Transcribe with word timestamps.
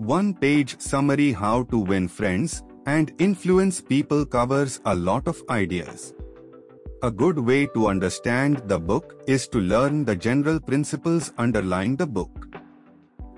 One 0.00 0.32
page 0.32 0.80
summary 0.80 1.30
How 1.30 1.64
to 1.64 1.78
Win 1.78 2.08
Friends 2.08 2.62
and 2.86 3.12
Influence 3.18 3.82
People 3.82 4.24
covers 4.24 4.80
a 4.86 4.94
lot 4.94 5.28
of 5.28 5.42
ideas. 5.50 6.14
A 7.02 7.10
good 7.10 7.38
way 7.38 7.66
to 7.74 7.88
understand 7.88 8.62
the 8.66 8.80
book 8.80 9.22
is 9.26 9.46
to 9.48 9.58
learn 9.58 10.06
the 10.06 10.16
general 10.16 10.58
principles 10.58 11.34
underlying 11.36 11.96
the 11.96 12.06
book. 12.06 12.48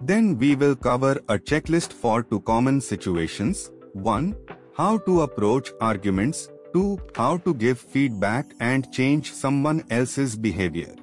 Then 0.03 0.39
we 0.39 0.55
will 0.55 0.77
cover 0.77 1.21
a 1.29 1.37
checklist 1.37 1.93
for 1.93 2.23
two 2.23 2.39
common 2.43 2.81
situations. 2.81 3.73
1. 3.95 4.37
How 4.77 4.99
to 4.99 5.23
approach 5.23 5.73
arguments. 5.81 6.49
2. 6.75 6.97
How 7.17 7.39
to 7.39 7.55
give 7.55 7.81
feedback 7.81 8.55
and 8.61 8.89
change 8.93 9.33
someone 9.33 9.85
else's 9.91 10.37
behavior. 10.37 10.95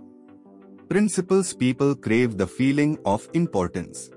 Principles 0.88 1.54
people 1.54 1.96
crave 1.96 2.38
the 2.38 2.48
feeling 2.48 2.98
of 3.04 3.28
importance. 3.34 4.10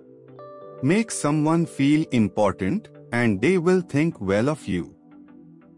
Make 0.85 1.13
someone 1.13 1.65
feel 1.65 2.05
important 2.11 2.89
and 3.13 3.41
they 3.41 3.57
will 3.59 3.83
think 3.83 4.21
well 4.21 4.49
of 4.49 4.67
you. 4.67 4.97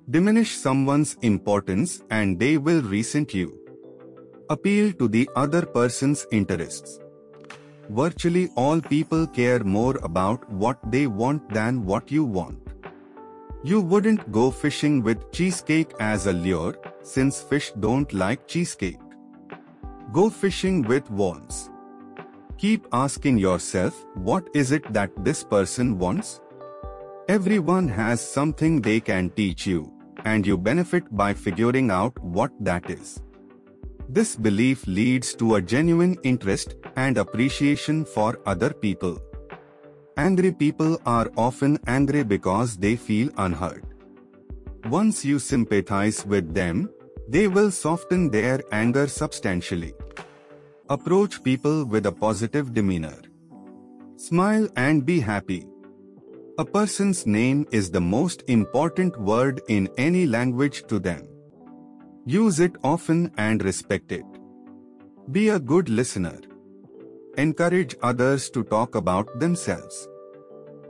Diminish 0.09 0.57
someone's 0.57 1.19
importance 1.21 2.03
and 2.11 2.41
they 2.41 2.57
will 2.57 2.81
resent 2.81 3.35
you. 3.35 3.59
Appeal 4.49 4.95
to 4.95 5.09
the 5.09 5.29
other 5.37 5.67
person's 5.67 6.27
interests. 6.33 7.01
Virtually 7.91 8.49
all 8.57 8.81
people 8.81 9.27
care 9.27 9.63
more 9.63 9.99
about 10.03 10.51
what 10.51 10.79
they 10.91 11.07
want 11.07 11.53
than 11.53 11.85
what 11.85 12.11
you 12.11 12.25
want. 12.25 12.59
You 13.63 13.83
wouldn't 13.83 14.33
go 14.33 14.51
fishing 14.51 15.03
with 15.03 15.31
cheesecake 15.33 15.93
as 16.01 16.27
a 16.27 16.33
lure, 16.33 16.79
since 17.03 17.43
fish 17.43 17.73
don't 17.79 18.11
like 18.15 18.49
cheesecake. 18.49 19.01
Go 20.13 20.31
fishing 20.31 20.81
with 20.83 21.11
worms. 21.11 21.69
Keep 22.57 22.87
asking 22.93 23.39
yourself, 23.39 24.07
what 24.15 24.49
is 24.55 24.71
it 24.71 24.93
that 24.93 25.11
this 25.25 25.43
person 25.43 25.99
wants? 25.99 26.41
Everyone 27.29 27.89
has 27.89 28.21
something 28.21 28.81
they 28.81 29.01
can 29.01 29.31
teach 29.31 29.67
you, 29.67 29.93
and 30.25 30.47
you 30.47 30.57
benefit 30.57 31.05
by 31.17 31.35
figuring 31.35 31.91
out 31.91 32.17
what 32.23 32.53
that 32.61 32.89
is. 32.89 33.21
This 34.09 34.37
belief 34.37 34.87
leads 34.87 35.35
to 35.35 35.57
a 35.57 35.63
genuine 35.63 36.17
interest 36.23 36.77
and 36.97 37.19
appreciation 37.19 38.05
for 38.05 38.39
other 38.47 38.73
people. 38.73 39.19
Angry 40.17 40.53
people 40.53 41.01
are 41.07 41.31
often 41.37 41.79
angry 41.89 42.23
because 42.23 42.77
they 42.77 42.95
feel 42.95 43.31
unheard. 43.37 43.85
Once 44.89 45.25
you 45.25 45.39
sympathize 45.41 46.25
with 46.25 46.55
them, 46.55 46.89
they 47.27 47.49
will 47.49 47.71
soften 47.71 48.31
their 48.31 48.63
anger 48.71 49.09
substantially. 49.09 49.93
Approach 50.91 51.43
people 51.43 51.87
with 51.87 52.05
a 52.05 52.13
positive 52.13 52.75
demeanor. 52.75 53.17
Smile 54.17 54.69
and 54.77 55.07
be 55.07 55.19
happy. 55.19 55.67
A 56.59 56.65
person's 56.67 57.27
name 57.27 57.67
is 57.73 57.91
the 57.91 58.03
most 58.03 58.43
important 58.49 59.19
word 59.19 59.63
in 59.69 59.89
any 59.97 60.27
language 60.27 60.87
to 60.89 60.99
them. 60.99 61.27
Use 62.27 62.61
it 62.61 62.77
often 62.85 63.33
and 63.39 63.65
respect 63.65 64.13
it. 64.13 64.27
Be 65.33 65.49
a 65.49 65.59
good 65.59 65.89
listener. 65.89 66.39
Encourage 67.39 67.97
others 68.03 68.51
to 68.51 68.63
talk 68.63 68.95
about 68.95 69.41
themselves. 69.41 70.07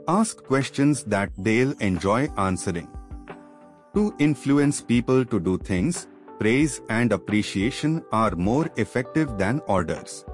Ask 0.09 0.43
questions 0.43 1.05
that 1.05 1.31
they'll 1.37 1.71
enjoy 1.79 2.27
answering. 2.37 2.89
To 3.93 4.13
influence 4.19 4.81
people 4.81 5.23
to 5.23 5.39
do 5.39 5.57
things, 5.57 6.07
praise 6.39 6.81
and 6.89 7.11
appreciation 7.11 8.03
are 8.11 8.35
more 8.35 8.69
effective 8.77 9.37
than 9.37 9.61
orders. 9.67 10.25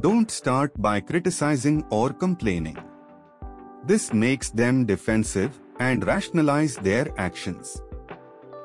Don't 0.00 0.30
start 0.30 0.72
by 0.80 1.00
criticizing 1.00 1.84
or 1.90 2.12
complaining. 2.12 2.76
This 3.84 4.12
makes 4.12 4.50
them 4.50 4.84
defensive 4.84 5.58
and 5.78 6.06
rationalize 6.06 6.76
their 6.76 7.06
actions. 7.18 7.80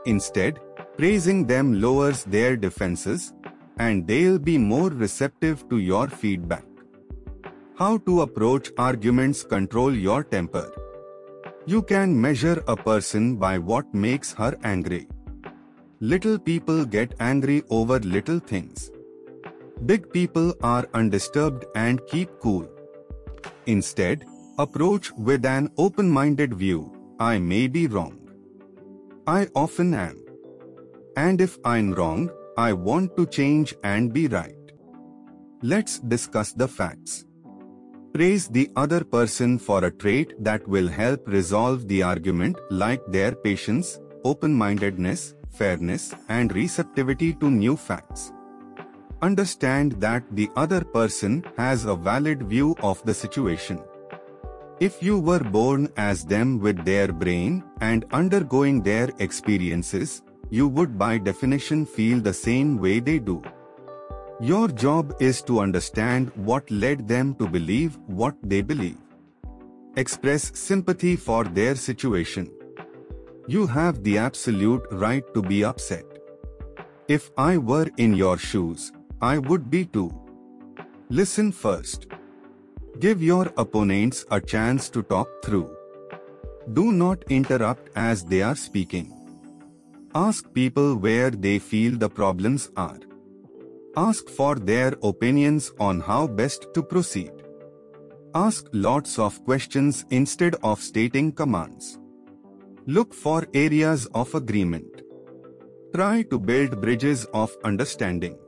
Instead, 0.06 0.60
praising 0.98 1.46
them 1.46 1.80
lowers 1.80 2.24
their 2.24 2.58
defenses 2.58 3.34
and 3.78 4.06
they'll 4.06 4.40
be 4.40 4.58
more 4.58 4.90
receptive 4.90 5.68
to 5.70 5.78
your 5.78 6.08
feedback. 6.08 6.66
How 7.76 7.98
to 8.00 8.22
approach 8.22 8.72
arguments 8.78 9.44
control 9.44 9.94
your 9.96 10.24
temper. 10.24 10.72
You 11.66 11.82
can 11.82 12.20
measure 12.20 12.64
a 12.68 12.76
person 12.76 13.38
by 13.38 13.58
what 13.58 13.94
makes 13.94 14.34
her 14.34 14.58
angry. 14.64 15.08
Little 16.04 16.40
people 16.40 16.84
get 16.84 17.14
angry 17.20 17.62
over 17.70 18.00
little 18.00 18.40
things. 18.40 18.90
Big 19.86 20.12
people 20.12 20.56
are 20.64 20.88
undisturbed 20.96 21.66
and 21.76 22.02
keep 22.08 22.28
cool. 22.40 22.68
Instead, 23.68 24.26
approach 24.58 25.12
with 25.12 25.46
an 25.46 25.70
open-minded 25.78 26.56
view. 26.56 26.92
I 27.20 27.38
may 27.38 27.68
be 27.68 27.86
wrong. 27.86 28.18
I 29.28 29.48
often 29.54 29.94
am. 29.94 30.26
And 31.18 31.40
if 31.40 31.60
I'm 31.64 31.94
wrong, 31.94 32.32
I 32.58 32.74
want 32.74 33.16
to 33.18 33.28
change 33.28 33.76
and 33.84 34.12
be 34.12 34.28
right. 34.28 34.56
Let's 35.62 36.00
discuss 36.00 36.52
the 36.52 36.68
facts. 36.68 37.26
Praise 38.12 38.48
the 38.48 38.72
other 38.76 39.04
person 39.04 39.60
for 39.60 39.86
a 39.86 39.92
trait 39.92 40.34
that 40.40 40.68
will 40.68 40.88
help 40.88 41.28
resolve 41.28 41.88
the 41.88 42.02
argument 42.02 42.58
like 42.72 43.06
their 43.06 43.34
patience, 43.34 44.00
open-mindedness, 44.24 45.36
fairness, 45.52 46.14
and 46.30 46.54
receptivity 46.54 47.34
to 47.34 47.52
new 47.52 47.76
facts. 47.76 48.34
Understand 49.22 49.94
that 50.02 50.24
the 50.32 50.50
other 50.56 50.84
person 50.84 51.46
has 51.58 51.86
a 51.86 51.96
valid 51.96 52.44
view 52.44 52.76
of 52.82 53.04
the 53.04 53.14
situation. 53.14 53.80
If 54.80 55.04
you 55.04 55.20
were 55.20 55.44
born 55.44 55.90
as 55.96 56.26
them 56.26 56.60
with 56.60 56.84
their 56.84 57.12
brain 57.12 57.64
and 57.82 58.06
undergoing 58.12 58.82
their 58.82 59.10
experiences, 59.20 60.24
you 60.50 60.68
would 60.68 60.98
by 60.98 61.20
definition 61.20 61.86
feel 61.86 62.20
the 62.20 62.34
same 62.34 62.78
way 62.78 63.00
they 63.00 63.20
do. 63.20 63.44
Your 64.40 64.68
job 64.68 65.16
is 65.20 65.44
to 65.44 65.60
understand 65.60 66.32
what 66.36 66.72
led 66.72 67.08
them 67.08 67.36
to 67.36 67.48
believe 67.48 68.00
what 68.08 68.36
they 68.42 68.62
believe. 68.62 68.98
Express 69.98 70.52
sympathy 70.58 71.16
for 71.16 71.44
their 71.44 71.76
situation. 71.76 72.52
You 73.52 73.68
have 73.68 74.02
the 74.02 74.18
absolute 74.18 74.86
right 74.92 75.26
to 75.34 75.42
be 75.42 75.66
upset. 75.66 76.06
If 77.10 77.32
I 77.38 77.58
were 77.58 77.88
in 77.98 78.14
your 78.14 78.38
shoes, 78.38 78.94
I 79.22 79.40
would 79.40 79.70
be 79.70 79.84
too. 79.84 80.10
Listen 81.10 81.52
first. 81.52 82.08
Give 83.00 83.22
your 83.22 83.52
opponents 83.58 84.24
a 84.32 84.40
chance 84.40 84.90
to 84.92 85.04
talk 85.04 85.28
through. 85.44 85.70
Do 86.72 86.94
not 86.94 87.26
interrupt 87.30 87.90
as 87.98 88.24
they 88.24 88.42
are 88.42 88.56
speaking. 88.56 89.14
Ask 90.16 90.54
people 90.54 90.96
where 90.96 91.30
they 91.30 91.60
feel 91.60 91.98
the 91.98 92.10
problems 92.10 92.70
are. 92.78 93.00
Ask 93.98 94.30
for 94.30 94.56
their 94.56 94.94
opinions 95.04 95.74
on 95.78 96.00
how 96.00 96.26
best 96.26 96.74
to 96.74 96.82
proceed. 96.82 97.34
Ask 98.34 98.68
lots 98.72 99.20
of 99.20 99.44
questions 99.44 100.06
instead 100.10 100.56
of 100.64 100.82
stating 100.82 101.34
commands. 101.34 101.98
Look 102.88 103.14
for 103.14 103.48
areas 103.54 104.08
of 104.16 104.34
agreement. 104.34 105.04
Try 105.94 106.24
to 106.24 106.40
build 106.40 106.82
bridges 106.82 107.26
of 107.26 107.56
understanding. 107.64 108.40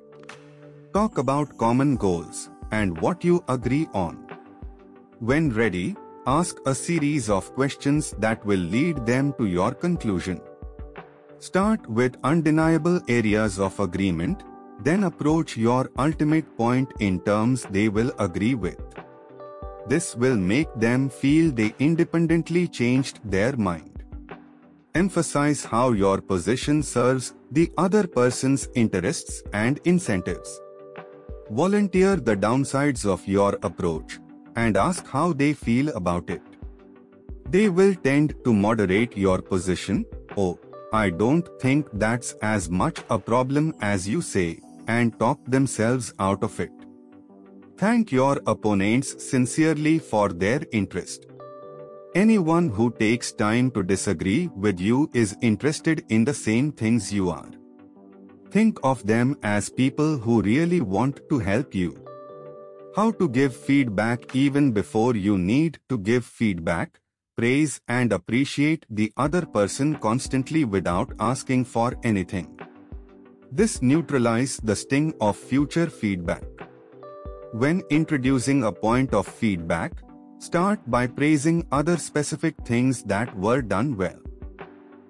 Talk 0.92 1.20
about 1.20 1.56
common 1.60 1.98
goals 1.98 2.50
and 2.72 3.00
what 3.00 3.24
you 3.24 3.44
agree 3.48 3.88
on. 3.94 4.26
When 5.20 5.52
ready, 5.52 5.96
ask 6.26 6.58
a 6.66 6.74
series 6.74 7.30
of 7.30 7.54
questions 7.54 8.16
that 8.18 8.44
will 8.44 8.60
lead 8.60 9.06
them 9.06 9.36
to 9.38 9.46
your 9.46 9.72
conclusion. 9.72 10.42
Start 11.38 11.88
with 11.88 12.18
undeniable 12.24 13.02
areas 13.08 13.60
of 13.60 13.80
agreement, 13.80 14.42
then 14.80 15.04
approach 15.04 15.56
your 15.56 15.92
ultimate 16.00 16.58
point 16.58 16.92
in 17.00 17.20
terms 17.20 17.68
they 17.70 17.88
will 17.88 18.12
agree 18.18 18.56
with. 18.56 18.82
This 19.88 20.16
will 20.16 20.38
make 20.38 20.74
them 20.76 21.08
feel 21.08 21.52
they 21.52 21.76
independently 21.78 22.68
changed 22.68 23.20
their 23.24 23.56
mind. 23.56 23.93
Emphasize 24.96 25.66
how 25.66 25.92
your 25.92 26.22
position 26.22 26.84
serves 26.84 27.34
the 27.52 27.72
other 27.80 28.06
person's 28.06 28.68
interests 28.76 29.42
and 29.52 29.80
incentives. 29.86 30.62
Volunteer 31.50 32.16
the 32.16 32.36
downsides 32.36 33.04
of 33.04 33.28
your 33.28 33.58
approach 33.64 34.20
and 34.56 34.78
ask 34.78 35.08
how 35.08 35.34
they 35.34 35.52
feel 35.52 35.90
about 35.96 36.30
it. 36.30 36.44
They 37.50 37.70
will 37.70 37.96
tend 37.96 38.36
to 38.44 38.54
moderate 38.54 39.18
your 39.18 39.42
position. 39.42 40.06
Oh, 40.38 40.60
I 40.94 41.10
don't 41.10 41.50
think 41.60 41.88
that's 41.94 42.34
as 42.44 42.70
much 42.70 43.00
a 43.10 43.18
problem 43.18 43.74
as 43.82 44.08
you 44.08 44.22
say, 44.22 44.60
and 44.88 45.18
talk 45.18 45.40
themselves 45.48 46.14
out 46.20 46.44
of 46.44 46.60
it. 46.60 46.72
Thank 47.78 48.12
your 48.12 48.40
opponents 48.46 49.28
sincerely 49.28 49.98
for 49.98 50.30
their 50.30 50.62
interest. 50.72 51.26
Anyone 52.16 52.70
who 52.70 52.92
takes 52.92 53.32
time 53.32 53.72
to 53.72 53.82
disagree 53.82 54.48
with 54.56 54.80
you 54.80 55.10
is 55.16 55.36
interested 55.42 56.06
in 56.10 56.24
the 56.24 56.34
same 56.34 56.72
things 56.72 57.12
you 57.12 57.32
are. 57.32 57.50
Think 58.52 58.78
of 58.84 59.04
them 59.08 59.36
as 59.42 59.72
people 59.72 60.20
who 60.20 60.44
really 60.44 60.80
want 60.80 61.22
to 61.30 61.40
help 61.40 61.74
you. 61.74 62.00
How 62.96 63.10
to 63.14 63.28
give 63.28 63.56
feedback 63.56 64.36
even 64.36 64.72
before 64.74 65.16
you 65.16 65.40
need 65.40 65.80
to 65.90 65.98
give 65.98 66.24
feedback. 66.24 67.00
Praise 67.36 67.82
and 67.88 68.14
appreciate 68.14 68.86
the 68.92 69.12
other 69.18 69.44
person 69.44 69.96
constantly 69.96 70.66
without 70.66 71.12
asking 71.20 71.66
for 71.66 71.96
anything. 72.04 72.60
This 73.52 73.82
neutralizes 73.82 74.58
the 74.58 74.76
sting 74.76 75.16
of 75.20 75.36
future 75.36 75.90
feedback. 75.90 76.44
When 77.54 77.82
introducing 77.90 78.66
a 78.66 78.72
point 78.72 79.16
of 79.16 79.26
feedback, 79.26 79.94
start 80.44 80.80
by 80.88 81.08
praising 81.08 81.66
other 81.72 81.96
specific 81.96 82.56
things 82.66 83.02
that 83.04 83.34
were 83.38 83.62
done 83.62 83.96
well. 83.96 84.20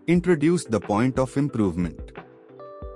Introduce 0.05 0.65
the 0.65 0.79
point 0.79 1.17
of 1.17 1.35
improvement. 1.37 2.11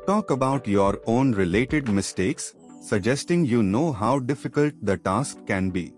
Talk 0.06 0.30
about 0.30 0.68
your 0.68 1.00
own 1.08 1.32
related 1.32 1.90
mistakes 1.90 2.54
suggesting 2.80 3.44
you 3.44 3.64
know 3.64 3.92
how 3.92 4.20
difficult 4.20 4.74
the 4.84 4.98
task 4.98 5.46
can 5.48 5.72
be. 5.72 5.94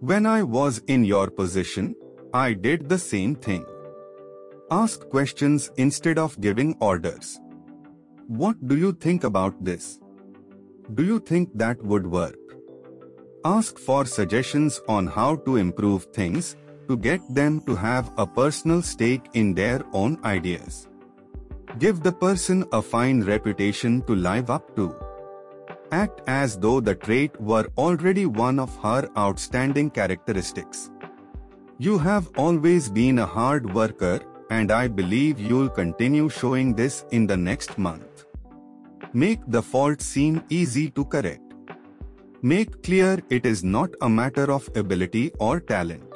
When 0.00 0.24
I 0.24 0.42
was 0.42 0.78
in 0.86 1.04
your 1.04 1.28
position, 1.30 1.94
I 2.32 2.54
did 2.54 2.88
the 2.88 2.98
same 2.98 3.34
thing. 3.34 3.64
Ask 4.70 5.08
questions 5.10 5.70
instead 5.76 6.18
of 6.18 6.40
giving 6.40 6.76
orders. 6.80 7.38
What 8.26 8.66
do 8.66 8.76
you 8.76 8.92
think 8.92 9.22
about 9.22 9.62
this? 9.62 10.00
Do 10.94 11.04
you 11.04 11.20
think 11.20 11.50
that 11.54 11.82
would 11.84 12.06
work? 12.06 12.41
Ask 13.44 13.76
for 13.76 14.04
suggestions 14.04 14.80
on 14.88 15.08
how 15.08 15.34
to 15.44 15.56
improve 15.56 16.04
things 16.12 16.54
to 16.88 16.96
get 16.96 17.20
them 17.34 17.60
to 17.62 17.74
have 17.74 18.12
a 18.16 18.24
personal 18.24 18.82
stake 18.82 19.22
in 19.34 19.52
their 19.52 19.82
own 19.92 20.16
ideas. 20.24 20.88
Give 21.80 22.02
the 22.02 22.12
person 22.12 22.64
a 22.72 22.80
fine 22.80 23.22
reputation 23.22 24.02
to 24.02 24.14
live 24.14 24.48
up 24.48 24.76
to 24.76 24.94
act 25.90 26.20
as 26.26 26.56
though 26.56 26.80
the 26.80 26.94
trait 26.94 27.38
were 27.40 27.66
already 27.76 28.26
one 28.26 28.58
of 28.60 28.74
her 28.76 29.08
outstanding 29.18 29.90
characteristics. 29.90 30.90
You 31.78 31.98
have 31.98 32.30
always 32.36 32.88
been 32.88 33.18
a 33.18 33.26
hard 33.26 33.74
worker, 33.74 34.20
and 34.50 34.70
I 34.70 34.86
believe 34.86 35.40
you'll 35.40 35.68
continue 35.68 36.28
showing 36.28 36.74
this 36.74 37.04
in 37.10 37.26
the 37.26 37.36
next 37.36 37.76
month. 37.76 38.24
Make 39.12 39.40
the 39.48 39.62
fault 39.62 40.00
seem 40.00 40.42
easy 40.48 40.90
to 40.90 41.04
correct. 41.04 41.41
Make 42.44 42.82
clear 42.82 43.20
it 43.30 43.46
is 43.46 43.62
not 43.62 43.90
a 44.00 44.08
matter 44.08 44.50
of 44.50 44.68
ability 44.74 45.30
or 45.38 45.60
talent. 45.60 46.12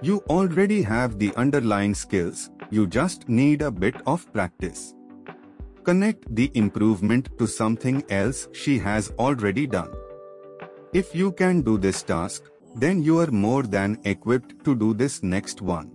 You 0.00 0.22
already 0.28 0.80
have 0.82 1.18
the 1.18 1.34
underlying 1.34 1.92
skills, 1.92 2.50
you 2.70 2.86
just 2.86 3.28
need 3.28 3.60
a 3.60 3.70
bit 3.72 3.96
of 4.06 4.32
practice. 4.32 4.94
Connect 5.82 6.32
the 6.36 6.52
improvement 6.54 7.36
to 7.38 7.48
something 7.48 8.04
else 8.10 8.46
she 8.52 8.78
has 8.78 9.10
already 9.18 9.66
done. 9.66 9.92
If 10.92 11.16
you 11.16 11.32
can 11.32 11.62
do 11.62 11.78
this 11.78 12.04
task, 12.04 12.44
then 12.76 13.02
you 13.02 13.18
are 13.18 13.32
more 13.32 13.64
than 13.64 13.98
equipped 14.04 14.64
to 14.64 14.76
do 14.76 14.94
this 14.94 15.24
next 15.24 15.60
one. 15.60 15.90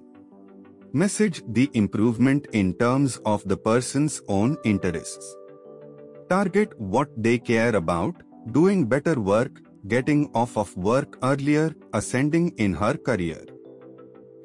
Message 0.92 1.44
the 1.48 1.70
improvement 1.76 2.48
in 2.52 2.74
terms 2.74 3.22
of 3.26 3.48
the 3.48 3.56
person's 3.56 4.22
own 4.28 4.58
interests. 4.66 5.34
Target 6.28 6.78
what 6.78 7.08
they 7.16 7.38
care 7.38 7.76
about, 7.78 8.16
doing 8.52 8.86
better 8.86 9.20
work, 9.20 9.62
getting 9.88 10.30
off 10.34 10.58
of 10.58 10.76
work 10.76 11.18
earlier, 11.24 11.76
ascending 11.94 12.50
in 12.58 12.74
her 12.74 12.96
career. 12.96 13.46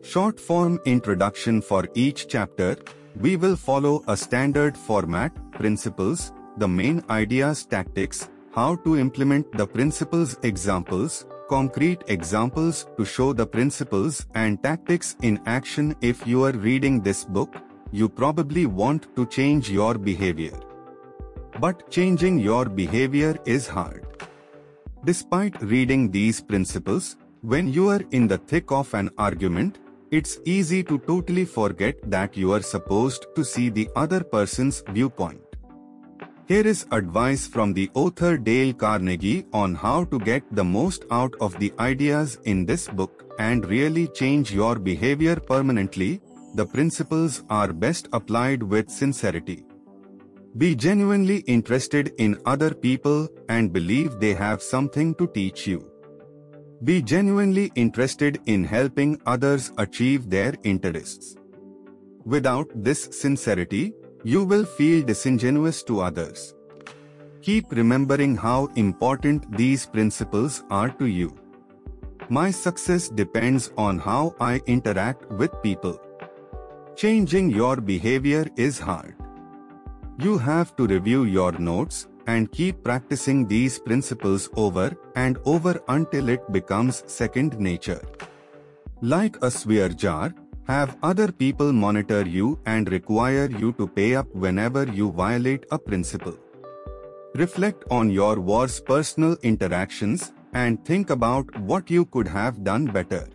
Short 0.02 0.38
form 0.38 0.78
introduction 0.84 1.62
for 1.62 1.88
each 1.94 2.28
chapter, 2.28 2.76
we 3.20 3.36
will 3.36 3.56
follow 3.56 4.02
a 4.06 4.16
standard 4.16 4.76
format, 4.76 5.32
principles, 5.52 6.32
the 6.58 6.68
main 6.68 7.02
ideas 7.10 7.64
tactics, 7.64 8.28
how 8.54 8.76
to 8.76 8.96
implement 8.96 9.50
the 9.52 9.66
principles 9.66 10.36
examples, 10.42 11.26
concrete 11.48 12.02
examples 12.08 12.86
to 12.96 13.04
show 13.04 13.32
the 13.32 13.46
principles 13.46 14.26
and 14.34 14.62
tactics 14.62 15.16
in 15.22 15.40
action 15.46 15.94
if 16.00 16.26
you 16.26 16.44
are 16.44 16.52
reading 16.52 17.00
this 17.00 17.24
book, 17.24 17.56
you 17.90 18.08
probably 18.08 18.66
want 18.66 19.14
to 19.16 19.26
change 19.26 19.70
your 19.70 19.94
behavior. 19.94 20.73
But 21.60 21.90
changing 21.90 22.38
your 22.38 22.64
behavior 22.66 23.36
is 23.44 23.66
hard. 23.68 24.04
Despite 25.04 25.60
reading 25.62 26.10
these 26.10 26.40
principles, 26.40 27.16
when 27.42 27.72
you 27.72 27.88
are 27.90 28.00
in 28.10 28.26
the 28.26 28.38
thick 28.38 28.72
of 28.72 28.92
an 28.94 29.10
argument, 29.18 29.78
it's 30.10 30.38
easy 30.44 30.82
to 30.84 30.98
totally 30.98 31.44
forget 31.44 31.96
that 32.10 32.36
you 32.36 32.52
are 32.52 32.62
supposed 32.62 33.26
to 33.36 33.44
see 33.44 33.68
the 33.68 33.88
other 33.94 34.22
person's 34.22 34.82
viewpoint. 34.88 35.40
Here 36.46 36.66
is 36.66 36.86
advice 36.90 37.46
from 37.46 37.72
the 37.72 37.90
author 37.94 38.36
Dale 38.36 38.72
Carnegie 38.74 39.46
on 39.52 39.74
how 39.74 40.04
to 40.04 40.18
get 40.18 40.42
the 40.54 40.64
most 40.64 41.04
out 41.10 41.34
of 41.40 41.58
the 41.58 41.72
ideas 41.78 42.38
in 42.44 42.66
this 42.66 42.86
book 42.86 43.32
and 43.38 43.64
really 43.66 44.08
change 44.08 44.52
your 44.52 44.78
behavior 44.78 45.36
permanently. 45.36 46.20
The 46.54 46.66
principles 46.66 47.42
are 47.48 47.72
best 47.72 48.08
applied 48.12 48.62
with 48.62 48.90
sincerity. 48.90 49.64
Be 50.56 50.76
genuinely 50.76 51.38
interested 51.48 52.12
in 52.18 52.40
other 52.46 52.72
people 52.72 53.28
and 53.48 53.72
believe 53.72 54.20
they 54.20 54.34
have 54.34 54.62
something 54.62 55.12
to 55.16 55.26
teach 55.26 55.66
you. 55.66 55.90
Be 56.84 57.02
genuinely 57.02 57.72
interested 57.74 58.40
in 58.46 58.62
helping 58.62 59.20
others 59.26 59.72
achieve 59.78 60.30
their 60.30 60.54
interests. 60.62 61.34
Without 62.24 62.68
this 62.72 63.08
sincerity, 63.10 63.94
you 64.22 64.44
will 64.44 64.64
feel 64.64 65.04
disingenuous 65.04 65.82
to 65.82 66.00
others. 66.00 66.54
Keep 67.42 67.72
remembering 67.72 68.36
how 68.36 68.66
important 68.76 69.56
these 69.56 69.86
principles 69.86 70.62
are 70.70 70.90
to 70.90 71.06
you. 71.06 71.36
My 72.28 72.52
success 72.52 73.08
depends 73.08 73.72
on 73.76 73.98
how 73.98 74.36
I 74.38 74.62
interact 74.66 75.28
with 75.32 75.50
people. 75.62 76.00
Changing 76.94 77.50
your 77.50 77.76
behavior 77.76 78.46
is 78.56 78.78
hard. 78.78 79.13
You 80.19 80.38
have 80.38 80.76
to 80.76 80.87
review 80.87 81.25
your 81.25 81.52
notes, 81.52 82.06
and 82.26 82.50
keep 82.50 82.82
practicing 82.82 83.46
these 83.46 83.78
principles 83.78 84.49
over 84.56 84.96
and 85.14 85.38
over 85.44 85.81
until 85.88 86.28
it 86.28 86.50
becomes 86.52 87.02
second 87.06 87.58
nature. 87.58 88.00
Like 89.02 89.37
a 89.43 89.50
swear 89.50 89.88
jar, 89.88 90.32
have 90.66 90.96
other 91.02 91.31
people 91.31 91.72
monitor 91.72 92.22
you 92.22 92.58
and 92.64 92.90
require 92.90 93.50
you 93.50 93.72
to 93.72 93.87
pay 93.87 94.14
up 94.14 94.34
whenever 94.34 94.84
you 94.84 95.12
violate 95.12 95.66
a 95.70 95.78
principle. 95.78 96.38
Reflect 97.34 97.84
on 97.90 98.08
your 98.10 98.40
worst 98.40 98.87
personal 98.87 99.37
interactions 99.43 100.32
and 100.55 100.82
think 100.84 101.10
about 101.10 101.58
what 101.58 101.90
you 101.90 102.06
could 102.06 102.28
have 102.28 102.64
done 102.64 102.87
better. 102.87 103.28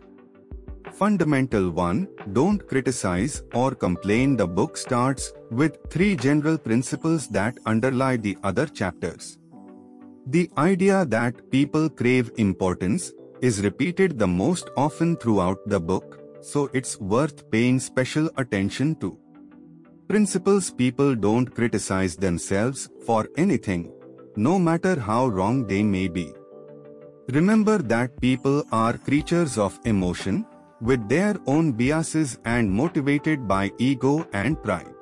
Fundamental 1.00 1.70
1 1.72 2.34
Don't 2.34 2.68
criticize 2.68 3.42
or 3.54 3.74
complain. 3.74 4.36
The 4.36 4.46
book 4.46 4.76
starts 4.76 5.32
with 5.50 5.78
three 5.90 6.14
general 6.18 6.58
principles 6.58 7.30
that 7.30 7.58
underlie 7.66 8.18
the 8.18 8.38
other 8.44 8.66
chapters. 8.66 9.40
The 10.28 10.50
idea 10.58 11.06
that 11.06 11.50
people 11.52 11.90
crave 11.90 12.32
importance 12.36 13.14
is 13.40 13.62
repeated 13.62 14.20
the 14.20 14.28
most 14.28 14.72
often 14.76 15.16
throughout 15.16 15.60
the 15.68 15.80
book, 15.80 16.20
so 16.42 16.70
it's 16.74 17.00
worth 17.00 17.50
paying 17.50 17.80
special 17.80 18.30
attention 18.36 18.94
to. 18.96 19.18
Principles 20.10 20.70
people 20.70 21.16
don't 21.16 21.56
criticize 21.56 22.18
themselves 22.18 22.90
for 23.06 23.30
anything, 23.38 23.90
no 24.36 24.60
matter 24.60 25.00
how 25.00 25.28
wrong 25.28 25.66
they 25.66 25.82
may 25.82 26.10
be. 26.10 26.34
Remember 27.30 27.78
that 27.78 28.20
people 28.20 28.66
are 28.74 28.98
creatures 28.98 29.58
of 29.58 29.80
emotion, 29.86 30.46
with 30.82 31.08
their 31.10 31.36
own 31.46 31.72
biases 31.72 32.38
and 32.46 32.72
motivated 32.72 33.48
by 33.48 33.72
ego 33.78 34.28
and 34.34 34.62
pride. 34.62 34.94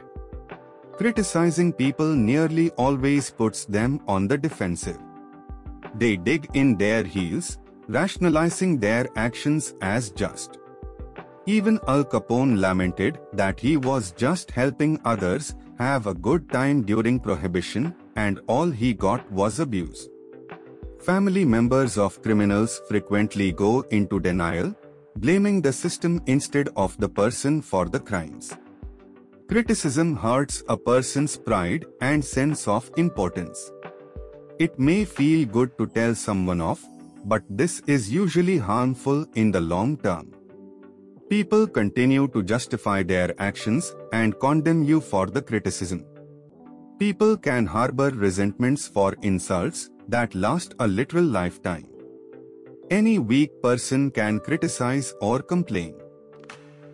Criticizing 0.98 1.72
people 1.72 2.16
nearly 2.16 2.72
always 2.72 3.30
puts 3.30 3.66
them 3.66 4.02
on 4.08 4.28
the 4.28 4.38
defensive. 4.38 4.98
They 5.96 6.18
dig 6.18 6.48
in 6.54 6.76
their 6.78 7.04
heels, 7.04 7.60
rationalizing 7.88 8.80
their 8.80 9.08
actions 9.16 9.76
as 9.82 10.10
just. 10.10 10.58
Even 11.46 11.80
Al 11.88 12.04
Capone 12.04 12.60
lamented 12.60 13.20
that 13.34 13.60
he 13.60 13.78
was 13.78 14.12
just 14.12 14.52
helping 14.52 15.00
others 15.06 15.56
have 15.78 16.08
a 16.08 16.14
good 16.14 16.52
time 16.52 16.82
during 16.82 17.20
Prohibition 17.20 17.96
and 18.16 18.40
all 18.48 18.70
he 18.70 18.94
got 18.94 19.32
was 19.32 19.60
abuse. 19.60 20.10
Family 21.00 21.46
members 21.46 21.98
of 21.98 22.22
criminals 22.24 22.82
frequently 22.90 23.52
go 23.52 23.82
into 23.92 24.20
denial 24.20 24.76
blaming 25.20 25.62
the 25.62 25.74
system 25.74 26.22
instead 26.28 26.70
of 26.76 26.98
the 26.98 27.10
person 27.10 27.62
for 27.62 27.86
the 27.86 28.00
crimes. 28.00 28.56
Criticism 29.48 30.16
hurts 30.16 30.64
a 30.70 30.78
person's 30.78 31.38
pride 31.38 31.86
and 32.02 32.24
sense 32.24 32.68
of 32.68 32.92
importance. 32.98 33.72
It 34.60 34.78
may 34.78 35.06
feel 35.06 35.48
good 35.48 35.78
to 35.78 35.88
tell 35.88 36.14
someone 36.16 36.62
off, 36.62 36.84
but 37.26 37.44
this 37.50 37.82
is 37.88 38.12
usually 38.12 38.58
harmful 38.58 39.26
in 39.36 39.52
the 39.52 39.62
long 39.62 39.98
term. 39.98 40.34
People 41.30 41.68
continue 41.68 42.28
to 42.30 42.44
justify 42.44 43.04
their 43.04 43.34
actions 43.40 43.96
and 44.14 44.40
condemn 44.40 44.84
you 44.84 45.02
for 45.02 45.26
the 45.28 45.42
criticism. 45.42 46.06
People 47.00 47.38
can 47.38 47.66
harbor 47.66 48.10
resentments 48.10 48.88
for 48.88 49.16
insults 49.22 49.90
that 50.08 50.34
last 50.36 50.74
a 50.80 50.88
literal 50.88 51.26
lifetime. 51.26 51.88
Any 52.90 53.20
weak 53.20 53.62
person 53.62 54.12
can 54.12 54.40
criticize 54.40 55.14
or 55.20 55.42
complain. 55.42 55.94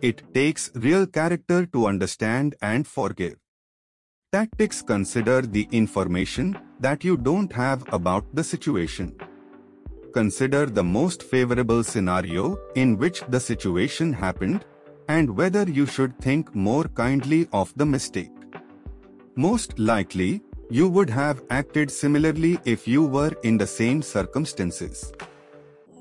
It 0.02 0.22
takes 0.34 0.72
real 0.74 1.06
character 1.06 1.66
to 1.66 1.86
understand 1.86 2.56
and 2.62 2.84
forgive. 2.84 3.36
Tactics 4.32 4.82
consider 4.82 5.42
the 5.42 5.68
information 5.70 6.58
that 6.80 7.04
you 7.04 7.16
don't 7.16 7.52
have 7.52 7.84
about 7.94 8.24
the 8.34 8.42
situation. 8.42 9.14
Consider 10.12 10.66
the 10.66 10.82
most 10.82 11.22
favorable 11.22 11.84
scenario 11.84 12.58
in 12.74 12.98
which 12.98 13.22
the 13.28 13.38
situation 13.38 14.12
happened 14.12 14.64
and 15.08 15.36
whether 15.36 15.62
you 15.62 15.86
should 15.86 16.18
think 16.18 16.52
more 16.56 16.84
kindly 16.88 17.46
of 17.52 17.72
the 17.76 17.86
mistake. 17.86 18.32
Most 19.36 19.78
likely, 19.78 20.42
you 20.70 20.88
would 20.88 21.10
have 21.10 21.44
acted 21.50 21.88
similarly 21.88 22.58
if 22.64 22.88
you 22.88 23.06
were 23.06 23.32
in 23.44 23.58
the 23.58 23.66
same 23.66 24.02
circumstances. 24.02 25.12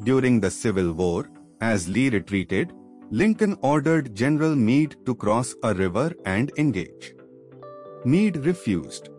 During 0.03 0.39
the 0.41 0.51
Civil 0.51 0.91
War, 0.91 1.29
as 1.61 1.87
Lee 1.87 2.09
retreated, 2.09 2.73
Lincoln 3.09 3.57
ordered 3.61 4.13
General 4.13 4.55
Meade 4.55 4.95
to 5.05 5.15
cross 5.15 5.55
a 5.63 5.73
river 5.73 6.13
and 6.25 6.51
engage. 6.57 7.13
Meade 8.03 8.37
refused. 8.45 9.09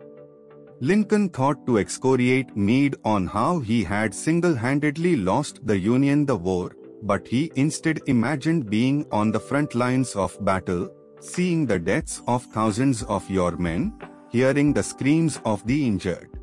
Lincoln 0.81 1.29
thought 1.29 1.65
to 1.65 1.79
excoriate 1.79 2.55
Meade 2.55 2.95
on 3.03 3.25
how 3.25 3.59
he 3.59 3.83
had 3.83 4.13
single-handedly 4.13 5.15
lost 5.15 5.65
the 5.65 5.77
Union 5.77 6.25
the 6.25 6.35
war, 6.35 6.75
but 7.01 7.27
he 7.27 7.51
instead 7.55 8.01
imagined 8.07 8.69
being 8.69 9.05
on 9.11 9.31
the 9.31 9.39
front 9.39 9.73
lines 9.73 10.15
of 10.15 10.37
battle, 10.45 10.89
seeing 11.19 11.65
the 11.65 11.79
deaths 11.79 12.21
of 12.27 12.43
thousands 12.45 13.01
of 13.03 13.27
your 13.29 13.57
men, 13.57 13.93
hearing 14.29 14.73
the 14.73 14.83
screams 14.83 15.39
of 15.45 15.65
the 15.65 15.87
injured. 15.87 16.34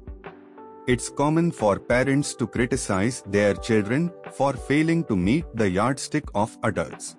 It's 0.88 1.08
common 1.08 1.52
for 1.52 1.78
parents 1.78 2.34
to 2.34 2.44
criticize 2.44 3.22
their 3.26 3.54
children 3.54 4.10
for 4.32 4.52
failing 4.52 5.04
to 5.04 5.14
meet 5.14 5.44
the 5.54 5.70
yardstick 5.70 6.24
of 6.34 6.58
adults. 6.64 7.14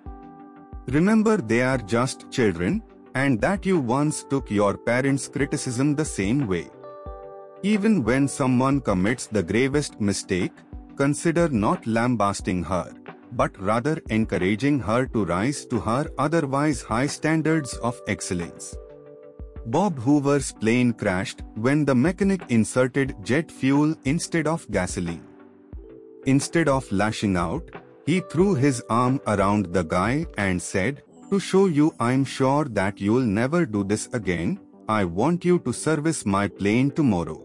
Remember 0.88 1.38
they 1.38 1.62
are 1.62 1.78
just 1.78 2.30
children, 2.30 2.82
and 3.14 3.40
that 3.40 3.64
you 3.64 3.78
once 3.78 4.22
took 4.24 4.50
your 4.50 4.76
parents' 4.76 5.28
criticism 5.28 5.94
the 5.94 6.04
same 6.04 6.46
way. 6.46 6.68
Even 7.62 8.04
when 8.04 8.28
someone 8.28 8.82
commits 8.82 9.28
the 9.28 9.42
gravest 9.42 9.98
mistake, 9.98 10.52
consider 10.96 11.48
not 11.48 11.86
lambasting 11.86 12.62
her, 12.62 12.92
but 13.32 13.58
rather 13.58 13.98
encouraging 14.10 14.78
her 14.78 15.06
to 15.06 15.24
rise 15.24 15.64
to 15.64 15.80
her 15.80 16.04
otherwise 16.18 16.82
high 16.82 17.06
standards 17.06 17.72
of 17.78 17.98
excellence. 18.08 18.76
Bob 19.66 19.98
Hoover's 19.98 20.52
plane 20.52 20.92
crashed 20.92 21.42
when 21.54 21.84
the 21.84 21.94
mechanic 21.94 22.42
inserted 22.50 23.16
jet 23.22 23.50
fuel 23.50 23.94
instead 24.04 24.46
of 24.46 24.70
gasoline. 24.70 25.24
Instead 26.26 26.68
of 26.68 26.90
lashing 26.92 27.36
out, 27.36 27.70
he 28.04 28.20
threw 28.30 28.54
his 28.54 28.82
arm 28.90 29.20
around 29.26 29.72
the 29.72 29.82
guy 29.82 30.26
and 30.36 30.60
said, 30.60 31.02
to 31.30 31.40
show 31.40 31.66
you 31.66 31.94
I'm 31.98 32.24
sure 32.24 32.66
that 32.66 33.00
you'll 33.00 33.22
never 33.22 33.64
do 33.64 33.82
this 33.82 34.08
again, 34.12 34.60
I 34.88 35.06
want 35.06 35.44
you 35.44 35.58
to 35.60 35.72
service 35.72 36.26
my 36.26 36.46
plane 36.46 36.90
tomorrow. 36.90 37.42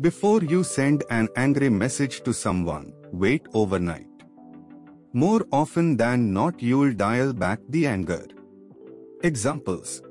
Before 0.00 0.42
you 0.42 0.64
send 0.64 1.04
an 1.10 1.28
angry 1.36 1.68
message 1.68 2.22
to 2.22 2.32
someone, 2.32 2.94
wait 3.12 3.46
overnight. 3.52 4.06
More 5.12 5.44
often 5.52 5.96
than 5.96 6.32
not 6.32 6.62
you'll 6.62 6.94
dial 6.94 7.32
back 7.34 7.60
the 7.68 7.86
anger. 7.86 8.26
Examples 9.22 10.02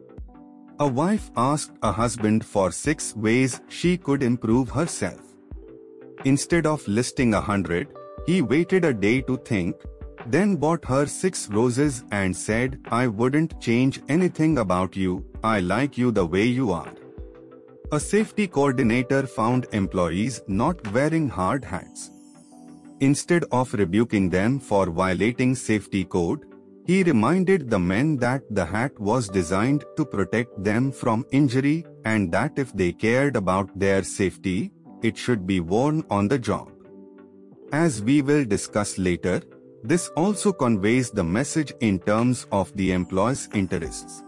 A 0.80 0.88
wife 0.88 1.32
asked 1.36 1.72
a 1.82 1.92
husband 1.92 2.46
for 2.46 2.72
six 2.72 3.16
ways 3.16 3.62
she 3.68 3.98
could 3.98 4.22
improve 4.22 4.70
herself. 4.70 5.22
Instead 6.24 6.68
of 6.68 6.88
listing 6.88 7.34
a 7.34 7.42
hundred, 7.42 7.88
he 8.28 8.44
waited 8.44 8.86
a 8.86 8.94
day 8.94 9.22
to 9.22 9.38
think, 9.38 9.76
then 10.28 10.56
bought 10.56 10.86
her 10.86 11.08
six 11.08 11.50
roses 11.50 12.04
and 12.12 12.36
said, 12.36 12.80
I 12.92 13.08
wouldn't 13.08 13.60
change 13.60 14.02
anything 14.08 14.60
about 14.60 14.96
you, 14.96 15.26
I 15.44 15.62
like 15.62 15.98
you 15.98 16.12
the 16.12 16.28
way 16.28 16.44
you 16.44 16.72
are. 16.72 16.94
A 17.92 18.00
safety 18.00 18.48
coordinator 18.48 19.26
found 19.26 19.66
employees 19.72 20.42
not 20.48 20.94
wearing 20.94 21.28
hard 21.28 21.66
hats. 21.66 22.12
Instead 23.00 23.46
of 23.52 23.74
rebuking 23.74 24.30
them 24.30 24.60
for 24.60 24.92
violating 24.92 25.56
safety 25.56 26.06
code, 26.06 26.46
he 26.88 27.04
reminded 27.04 27.70
the 27.70 27.78
men 27.78 28.16
that 28.16 28.44
the 28.50 28.66
hat 28.66 28.98
was 28.98 29.28
designed 29.28 29.84
to 29.98 30.06
protect 30.06 30.64
them 30.64 30.90
from 30.90 31.26
injury 31.32 31.86
and 32.06 32.32
that 32.32 32.58
if 32.58 32.72
they 32.72 32.94
cared 32.94 33.36
about 33.36 33.78
their 33.78 34.04
safety, 34.04 34.72
it 35.04 35.18
should 35.18 35.46
be 35.46 35.60
worn 35.60 36.02
on 36.10 36.30
the 36.30 36.40
job. 36.40 36.72
As 37.74 38.02
we 38.02 38.22
will 38.22 38.46
discuss 38.46 38.98
later, 38.98 39.42
this 39.84 40.08
also 40.16 40.54
conveys 40.54 41.12
the 41.12 41.24
message 41.24 41.74
in 41.82 42.00
terms 42.00 42.48
of 42.54 42.76
the 42.78 42.94
employee's 42.94 43.50
interests. 43.54 44.24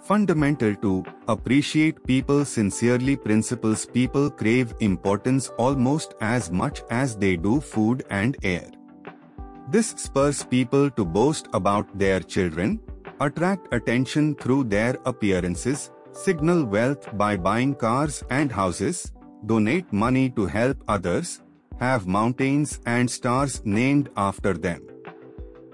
Fundamental 0.00 0.76
to 0.76 1.04
appreciate 1.26 2.06
people 2.06 2.44
sincerely 2.44 3.16
principles 3.16 3.84
people 3.84 4.30
crave 4.30 4.74
importance 4.78 5.48
almost 5.58 6.14
as 6.20 6.52
much 6.52 6.82
as 6.90 7.16
they 7.16 7.36
do 7.36 7.60
food 7.60 8.04
and 8.10 8.36
air. 8.44 8.70
This 9.74 9.88
spurs 9.96 10.44
people 10.44 10.88
to 10.90 11.04
boast 11.04 11.48
about 11.52 11.98
their 11.98 12.20
children, 12.20 12.78
attract 13.20 13.74
attention 13.74 14.36
through 14.36 14.64
their 14.74 14.96
appearances, 15.04 15.90
signal 16.12 16.64
wealth 16.64 17.08
by 17.18 17.36
buying 17.36 17.74
cars 17.74 18.22
and 18.30 18.52
houses, 18.52 19.10
donate 19.46 19.92
money 19.92 20.30
to 20.36 20.46
help 20.46 20.76
others, 20.86 21.42
have 21.80 22.06
mountains 22.06 22.78
and 22.86 23.10
stars 23.10 23.62
named 23.64 24.10
after 24.16 24.52
them. 24.54 24.80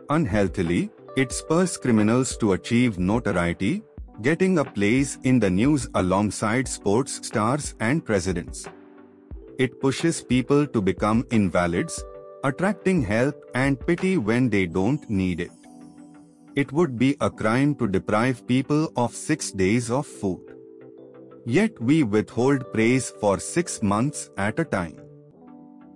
Unhealthily, 0.09 0.91
it 1.19 1.31
spurs 1.31 1.77
criminals 1.77 2.39
to 2.39 2.55
achieve 2.55 2.99
notoriety, 2.99 3.83
getting 4.23 4.61
a 4.61 4.65
place 4.65 5.19
in 5.25 5.39
the 5.39 5.51
news 5.51 5.91
alongside 5.95 6.67
sports 6.67 7.21
stars 7.27 7.75
and 7.81 8.03
presidents. 8.03 8.67
It 9.59 9.79
pushes 9.79 10.23
people 10.23 10.67
to 10.69 10.81
become 10.81 11.27
invalids, 11.31 12.03
attracting 12.43 13.03
help 13.03 13.35
and 13.55 13.79
pity 13.87 14.17
when 14.17 14.49
they 14.49 14.67
don't 14.67 15.09
need 15.09 15.41
it. 15.41 15.51
It 16.57 16.73
would 16.73 16.99
be 16.99 17.17
a 17.21 17.31
crime 17.31 17.75
to 17.77 17.87
deprive 17.87 18.47
people 18.47 18.93
of 18.97 19.15
six 19.15 19.51
days 19.53 19.91
of 19.91 20.07
food. 20.07 20.41
Yet 21.47 21.81
we 21.81 22.03
withhold 22.03 22.73
praise 22.73 23.11
for 23.21 23.39
six 23.39 23.83
months 23.83 24.31
at 24.37 24.59
a 24.59 24.65
time. 24.65 25.01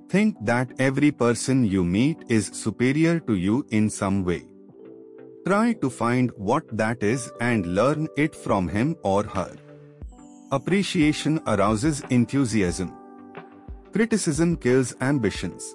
Think 0.09 0.37
that 0.43 0.73
every 0.79 1.11
person 1.11 1.65
you 1.65 1.85
meet 1.85 2.25
is 2.29 2.51
superior 2.53 3.21
to 3.21 3.35
you 3.35 3.67
in 3.71 3.91
some 3.91 4.25
way. 4.25 4.47
Try 5.47 5.75
to 5.75 5.91
find 5.91 6.31
what 6.37 6.65
that 6.77 7.03
is 7.03 7.31
and 7.41 7.75
learn 7.75 8.09
it 8.17 8.35
from 8.35 8.69
him 8.69 8.97
or 9.03 9.25
her. 9.25 9.55
Appreciation 10.53 11.41
arouses 11.47 12.03
enthusiasm. 12.11 12.95
Criticism 13.93 14.57
kills 14.57 14.95
ambitions. 15.01 15.75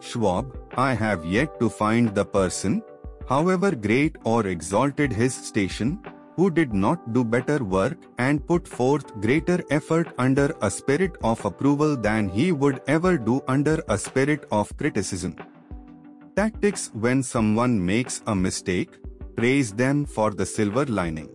Schwab, 0.00 0.56
I 0.76 0.94
have 0.94 1.24
yet 1.24 1.60
to 1.60 1.68
find 1.68 2.14
the 2.14 2.24
person, 2.24 2.82
however 3.28 3.74
great 3.74 4.16
or 4.24 4.46
exalted 4.46 5.12
his 5.12 5.34
station, 5.34 6.00
who 6.36 6.50
did 6.50 6.72
not 6.72 7.12
do 7.12 7.22
better 7.22 7.62
work 7.62 7.98
and 8.18 8.46
put 8.46 8.66
forth 8.66 9.14
greater 9.20 9.62
effort 9.70 10.12
under 10.16 10.54
a 10.62 10.70
spirit 10.70 11.16
of 11.22 11.44
approval 11.44 11.96
than 11.96 12.28
he 12.28 12.50
would 12.50 12.80
ever 12.86 13.18
do 13.18 13.42
under 13.46 13.82
a 13.88 13.98
spirit 13.98 14.46
of 14.50 14.74
criticism. 14.78 15.36
Tactics 16.34 16.90
When 16.94 17.22
someone 17.22 17.84
makes 17.84 18.22
a 18.26 18.34
mistake, 18.34 18.96
praise 19.36 19.72
them 19.72 20.06
for 20.06 20.30
the 20.30 20.46
silver 20.46 20.86
lining. 20.86 21.28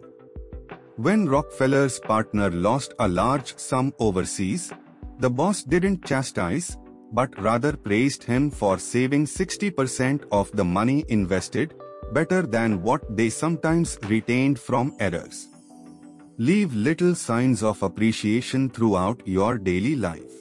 When 0.98 1.28
Rockefeller's 1.28 2.00
partner 2.00 2.50
lost 2.50 2.94
a 3.00 3.08
large 3.08 3.58
sum 3.58 3.94
overseas, 4.00 4.72
the 5.20 5.30
boss 5.30 5.62
didn't 5.64 6.06
chastise, 6.06 6.78
but 7.18 7.42
rather 7.42 7.74
praised 7.88 8.24
him 8.24 8.52
for 8.52 8.78
saving 8.78 9.26
60% 9.26 10.24
of 10.32 10.52
the 10.52 10.64
money 10.64 11.04
invested 11.08 11.74
better 12.12 12.42
than 12.42 12.82
what 12.82 13.04
they 13.18 13.30
sometimes 13.30 13.98
retained 14.04 14.60
from 14.60 14.96
errors. 15.00 15.48
Leave 16.38 16.74
little 16.76 17.16
signs 17.16 17.64
of 17.64 17.82
appreciation 17.82 18.70
throughout 18.70 19.22
your 19.26 19.58
daily 19.58 19.96
life. 19.96 20.34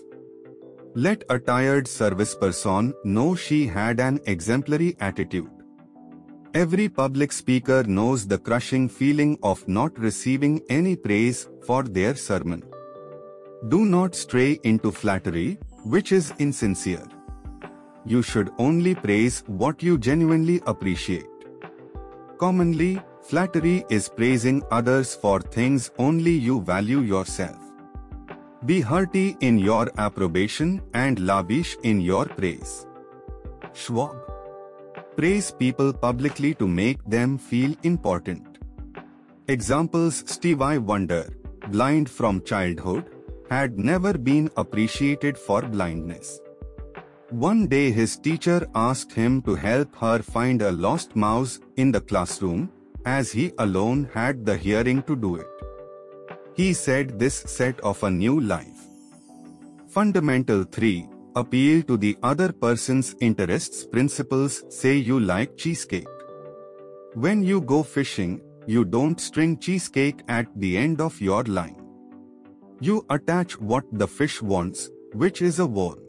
Let 0.94 1.24
a 1.30 1.38
tired 1.38 1.86
service 1.88 2.34
person 2.34 2.92
know 3.04 3.34
she 3.34 3.66
had 3.66 4.00
an 4.00 4.20
exemplary 4.26 4.96
attitude. 5.00 5.50
Every 6.54 6.88
public 6.88 7.32
speaker 7.32 7.82
knows 7.84 8.26
the 8.26 8.38
crushing 8.38 8.88
feeling 8.88 9.38
of 9.42 9.66
not 9.66 9.98
receiving 9.98 10.62
any 10.68 10.94
praise 10.94 11.48
for 11.66 11.82
their 11.82 12.14
sermon. 12.14 12.62
Do 13.68 13.84
not 13.84 14.14
stray 14.14 14.60
into 14.62 14.92
flattery, 14.92 15.58
which 15.84 16.12
is 16.12 16.32
insincere. 16.38 17.06
You 18.04 18.22
should 18.22 18.50
only 18.58 18.94
praise 18.94 19.42
what 19.46 19.82
you 19.82 19.98
genuinely 19.98 20.60
appreciate. 20.66 21.26
Commonly, 22.38 23.00
flattery 23.22 23.84
is 23.88 24.08
praising 24.08 24.62
others 24.70 25.14
for 25.14 25.40
things 25.40 25.90
only 25.98 26.32
you 26.32 26.60
value 26.62 27.00
yourself. 27.00 27.58
Be 28.66 28.80
hearty 28.80 29.36
in 29.40 29.58
your 29.58 29.90
approbation 29.98 30.82
and 30.94 31.20
lavish 31.20 31.76
in 31.82 32.00
your 32.00 32.24
praise. 32.24 32.86
Schwab. 33.74 34.16
Praise 35.16 35.50
people 35.50 35.92
publicly 35.92 36.54
to 36.54 36.66
make 36.66 37.04
them 37.04 37.38
feel 37.38 37.74
important. 37.82 38.58
Examples 39.48 40.24
Stevie 40.26 40.78
Wonder, 40.78 41.28
blind 41.68 42.08
from 42.10 42.42
childhood, 42.42 43.13
had 43.54 43.78
never 43.78 44.12
been 44.30 44.50
appreciated 44.62 45.38
for 45.46 45.60
blindness. 45.62 46.40
One 47.30 47.66
day 47.74 47.90
his 47.90 48.16
teacher 48.16 48.60
asked 48.74 49.12
him 49.12 49.42
to 49.42 49.54
help 49.54 49.94
her 50.04 50.18
find 50.36 50.62
a 50.62 50.72
lost 50.72 51.14
mouse 51.24 51.58
in 51.76 51.92
the 51.96 52.00
classroom, 52.00 52.70
as 53.04 53.32
he 53.32 53.46
alone 53.58 54.08
had 54.14 54.44
the 54.48 54.56
hearing 54.56 55.02
to 55.08 55.16
do 55.24 55.36
it. 55.36 55.46
He 56.54 56.72
said 56.72 57.18
this 57.18 57.36
set 57.56 57.82
off 57.92 58.02
a 58.02 58.10
new 58.10 58.40
life. 58.40 58.80
Fundamental 59.88 60.64
3 60.64 61.08
Appeal 61.36 61.82
to 61.82 61.96
the 61.96 62.16
other 62.22 62.50
person's 62.52 63.14
interests 63.20 63.84
principles 63.84 64.62
say 64.68 64.94
you 64.94 65.18
like 65.18 65.56
cheesecake. 65.56 66.06
When 67.14 67.42
you 67.42 67.60
go 67.60 67.82
fishing, 67.82 68.40
you 68.66 68.84
don't 68.84 69.20
string 69.20 69.58
cheesecake 69.58 70.22
at 70.28 70.46
the 70.56 70.76
end 70.78 71.00
of 71.00 71.20
your 71.20 71.42
line. 71.44 71.83
You 72.80 73.06
attach 73.08 73.60
what 73.60 73.84
the 73.92 74.08
fish 74.08 74.42
wants, 74.42 74.90
which 75.12 75.42
is 75.42 75.60
a 75.60 75.66
worm. 75.66 76.00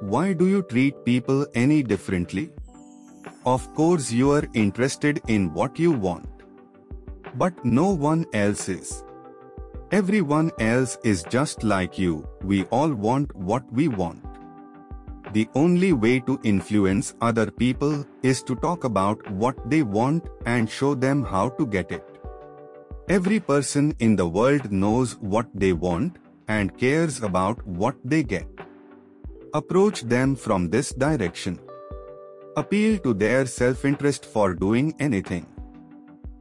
Why 0.00 0.32
do 0.32 0.48
you 0.48 0.62
treat 0.62 1.04
people 1.04 1.46
any 1.54 1.82
differently? 1.82 2.50
Of 3.46 3.72
course 3.74 4.10
you 4.10 4.32
are 4.32 4.44
interested 4.54 5.20
in 5.28 5.54
what 5.54 5.78
you 5.78 5.92
want. 5.92 6.28
But 7.36 7.64
no 7.64 7.90
one 7.90 8.26
else 8.32 8.68
is. 8.68 9.04
Everyone 9.92 10.50
else 10.58 10.98
is 11.04 11.22
just 11.24 11.62
like 11.62 11.98
you, 11.98 12.26
we 12.42 12.64
all 12.64 12.92
want 12.92 13.34
what 13.36 13.64
we 13.72 13.88
want. 13.88 14.24
The 15.32 15.48
only 15.54 15.92
way 15.92 16.18
to 16.20 16.40
influence 16.42 17.14
other 17.20 17.50
people 17.50 18.04
is 18.24 18.42
to 18.42 18.56
talk 18.56 18.82
about 18.82 19.30
what 19.30 19.70
they 19.70 19.82
want 19.82 20.28
and 20.46 20.68
show 20.68 20.94
them 20.96 21.22
how 21.22 21.50
to 21.50 21.66
get 21.66 21.92
it. 21.92 22.09
Every 23.10 23.40
person 23.40 23.92
in 23.98 24.14
the 24.14 24.24
world 24.24 24.70
knows 24.70 25.14
what 25.18 25.48
they 25.52 25.72
want 25.72 26.18
and 26.46 26.78
cares 26.78 27.20
about 27.24 27.66
what 27.66 27.96
they 28.04 28.22
get. 28.22 28.46
Approach 29.52 30.02
them 30.02 30.36
from 30.36 30.70
this 30.70 30.92
direction. 30.92 31.58
Appeal 32.56 32.98
to 32.98 33.12
their 33.12 33.46
self-interest 33.46 34.26
for 34.26 34.54
doing 34.54 34.94
anything. 35.00 35.44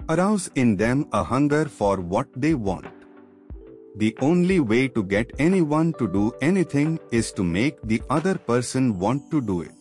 Arouse 0.09 0.51
in 0.53 0.75
them 0.75 1.07
a 1.11 1.23
hunger 1.23 1.65
for 1.65 2.01
what 2.01 2.27
they 2.35 2.53
want. 2.53 2.85
The 3.95 4.15
only 4.21 4.59
way 4.59 4.89
to 4.89 5.01
get 5.01 5.31
anyone 5.39 5.93
to 5.93 6.07
do 6.07 6.31
anything 6.39 6.99
is 7.11 7.31
to 7.31 7.43
make 7.43 7.81
the 7.81 8.03
other 8.11 8.35
person 8.37 8.99
want 8.99 9.31
to 9.31 9.41
do 9.41 9.61
it. 9.61 9.71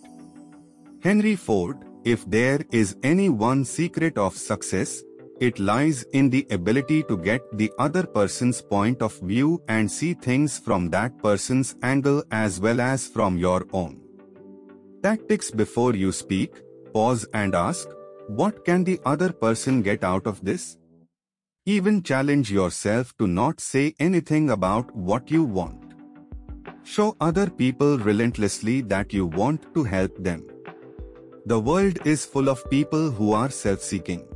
Henry 1.02 1.36
Ford, 1.36 1.84
if 2.04 2.24
there 2.24 2.60
is 2.72 2.96
any 3.02 3.28
one 3.28 3.66
secret 3.66 4.16
of 4.16 4.34
success, 4.38 5.02
it 5.40 5.58
lies 5.58 6.02
in 6.12 6.30
the 6.30 6.46
ability 6.50 7.02
to 7.04 7.16
get 7.16 7.42
the 7.56 7.70
other 7.78 8.02
person's 8.02 8.60
point 8.60 9.02
of 9.02 9.16
view 9.20 9.62
and 9.68 9.90
see 9.90 10.14
things 10.14 10.58
from 10.58 10.90
that 10.90 11.16
person's 11.22 11.76
angle 11.82 12.24
as 12.30 12.60
well 12.60 12.80
as 12.80 13.06
from 13.06 13.38
your 13.38 13.66
own. 13.72 14.00
Tactics 15.02 15.50
before 15.50 15.94
you 15.94 16.10
speak, 16.10 16.62
pause 16.92 17.24
and 17.34 17.54
ask, 17.54 17.88
what 18.26 18.64
can 18.64 18.84
the 18.84 19.00
other 19.06 19.32
person 19.32 19.80
get 19.80 20.02
out 20.02 20.26
of 20.26 20.44
this? 20.44 20.76
Even 21.66 22.02
challenge 22.02 22.50
yourself 22.50 23.16
to 23.18 23.26
not 23.26 23.60
say 23.60 23.94
anything 24.00 24.50
about 24.50 24.94
what 24.96 25.30
you 25.30 25.44
want. 25.44 25.94
Show 26.82 27.16
other 27.20 27.48
people 27.48 27.98
relentlessly 27.98 28.80
that 28.82 29.12
you 29.12 29.26
want 29.26 29.72
to 29.74 29.84
help 29.84 30.16
them. 30.18 30.46
The 31.46 31.60
world 31.60 31.98
is 32.04 32.24
full 32.24 32.48
of 32.48 32.68
people 32.70 33.10
who 33.10 33.32
are 33.32 33.50
self-seeking. 33.50 34.26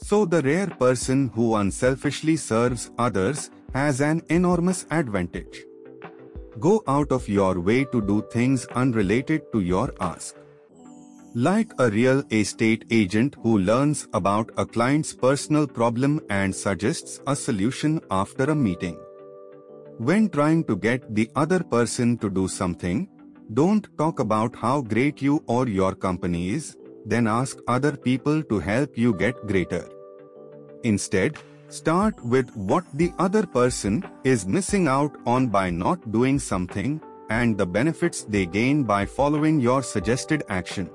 So 0.00 0.24
the 0.24 0.42
rare 0.42 0.66
person 0.66 1.28
who 1.34 1.56
unselfishly 1.56 2.36
serves 2.36 2.90
others 2.98 3.50
has 3.74 4.00
an 4.00 4.22
enormous 4.28 4.86
advantage. 4.90 5.64
Go 6.58 6.82
out 6.88 7.12
of 7.12 7.28
your 7.28 7.60
way 7.60 7.84
to 7.84 8.00
do 8.00 8.24
things 8.32 8.66
unrelated 8.74 9.42
to 9.52 9.60
your 9.60 9.92
ask. 10.00 10.34
Like 11.34 11.72
a 11.78 11.90
real 11.90 12.22
estate 12.30 12.86
agent 12.90 13.36
who 13.42 13.58
learns 13.58 14.08
about 14.12 14.50
a 14.56 14.64
client's 14.64 15.12
personal 15.12 15.66
problem 15.66 16.20
and 16.30 16.54
suggests 16.54 17.20
a 17.26 17.36
solution 17.36 18.00
after 18.10 18.44
a 18.44 18.54
meeting. 18.54 18.98
When 19.98 20.30
trying 20.30 20.64
to 20.64 20.76
get 20.76 21.14
the 21.14 21.30
other 21.36 21.62
person 21.62 22.16
to 22.18 22.30
do 22.30 22.48
something, 22.48 23.08
don't 23.52 23.86
talk 23.98 24.20
about 24.20 24.56
how 24.56 24.80
great 24.80 25.20
you 25.20 25.44
or 25.46 25.68
your 25.68 25.94
company 25.94 26.50
is, 26.50 26.76
then 27.08 27.26
ask 27.26 27.58
other 27.66 27.96
people 27.96 28.42
to 28.44 28.58
help 28.58 28.96
you 28.96 29.14
get 29.14 29.46
greater. 29.46 29.84
Instead, 30.84 31.38
start 31.68 32.22
with 32.24 32.54
what 32.54 32.84
the 32.94 33.12
other 33.18 33.44
person 33.46 34.04
is 34.24 34.46
missing 34.46 34.88
out 34.88 35.16
on 35.26 35.48
by 35.48 35.70
not 35.70 36.12
doing 36.12 36.38
something 36.38 37.00
and 37.30 37.56
the 37.56 37.66
benefits 37.66 38.24
they 38.24 38.46
gain 38.46 38.84
by 38.84 39.04
following 39.04 39.58
your 39.60 39.82
suggested 39.82 40.42
action. 40.48 40.88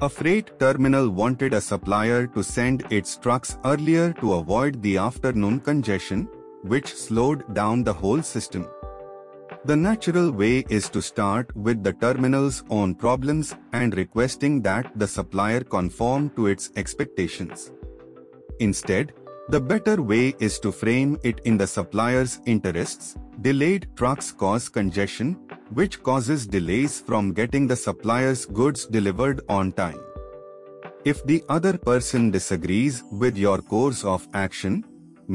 A 0.00 0.08
freight 0.08 0.58
terminal 0.58 1.08
wanted 1.08 1.54
a 1.54 1.60
supplier 1.60 2.26
to 2.28 2.42
send 2.42 2.84
its 2.90 3.16
trucks 3.16 3.58
earlier 3.64 4.12
to 4.14 4.34
avoid 4.34 4.82
the 4.82 4.96
afternoon 4.96 5.60
congestion, 5.60 6.28
which 6.62 6.94
slowed 6.94 7.54
down 7.54 7.84
the 7.84 7.92
whole 7.92 8.22
system. 8.22 8.66
The 9.64 9.76
natural 9.76 10.32
way 10.32 10.64
is 10.68 10.88
to 10.88 11.00
start 11.00 11.54
with 11.54 11.84
the 11.84 11.92
terminal's 11.92 12.64
own 12.68 12.96
problems 12.96 13.54
and 13.72 13.96
requesting 13.96 14.60
that 14.62 14.90
the 14.98 15.06
supplier 15.06 15.60
conform 15.60 16.30
to 16.30 16.48
its 16.48 16.72
expectations. 16.74 17.70
Instead, 18.58 19.12
the 19.50 19.60
better 19.60 20.02
way 20.02 20.34
is 20.40 20.58
to 20.60 20.72
frame 20.72 21.16
it 21.22 21.40
in 21.44 21.56
the 21.56 21.66
supplier's 21.68 22.40
interests. 22.44 23.16
Delayed 23.40 23.86
trucks 23.94 24.32
cause 24.32 24.68
congestion, 24.68 25.34
which 25.72 26.02
causes 26.02 26.44
delays 26.44 27.00
from 27.00 27.32
getting 27.32 27.68
the 27.68 27.76
supplier's 27.76 28.46
goods 28.46 28.86
delivered 28.86 29.42
on 29.48 29.70
time. 29.70 30.00
If 31.04 31.24
the 31.24 31.44
other 31.48 31.78
person 31.78 32.32
disagrees 32.32 33.04
with 33.12 33.36
your 33.36 33.58
course 33.58 34.04
of 34.04 34.26
action, 34.34 34.84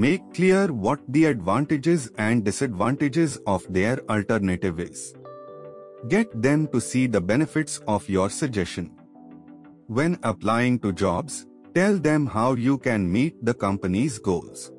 make 0.03 0.25
clear 0.31 0.71
what 0.71 0.99
the 1.07 1.25
advantages 1.25 2.11
and 2.19 2.43
disadvantages 2.45 3.37
of 3.47 3.65
their 3.77 3.99
alternative 4.15 4.79
is. 4.79 5.15
Get 6.07 6.39
them 6.39 6.67
to 6.67 6.79
see 6.79 7.07
the 7.07 7.19
benefits 7.19 7.79
of 7.87 8.07
your 8.07 8.29
suggestion. 8.29 8.91
When 9.87 10.19
applying 10.21 10.77
to 10.81 10.93
jobs, 10.93 11.47
tell 11.73 11.97
them 11.97 12.27
how 12.27 12.53
you 12.53 12.77
can 12.77 13.11
meet 13.11 13.43
the 13.43 13.55
company's 13.55 14.19
goals. 14.19 14.71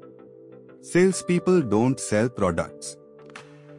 Salespeople 0.82 1.62
don't 1.62 1.98
sell 1.98 2.28
products. 2.28 2.96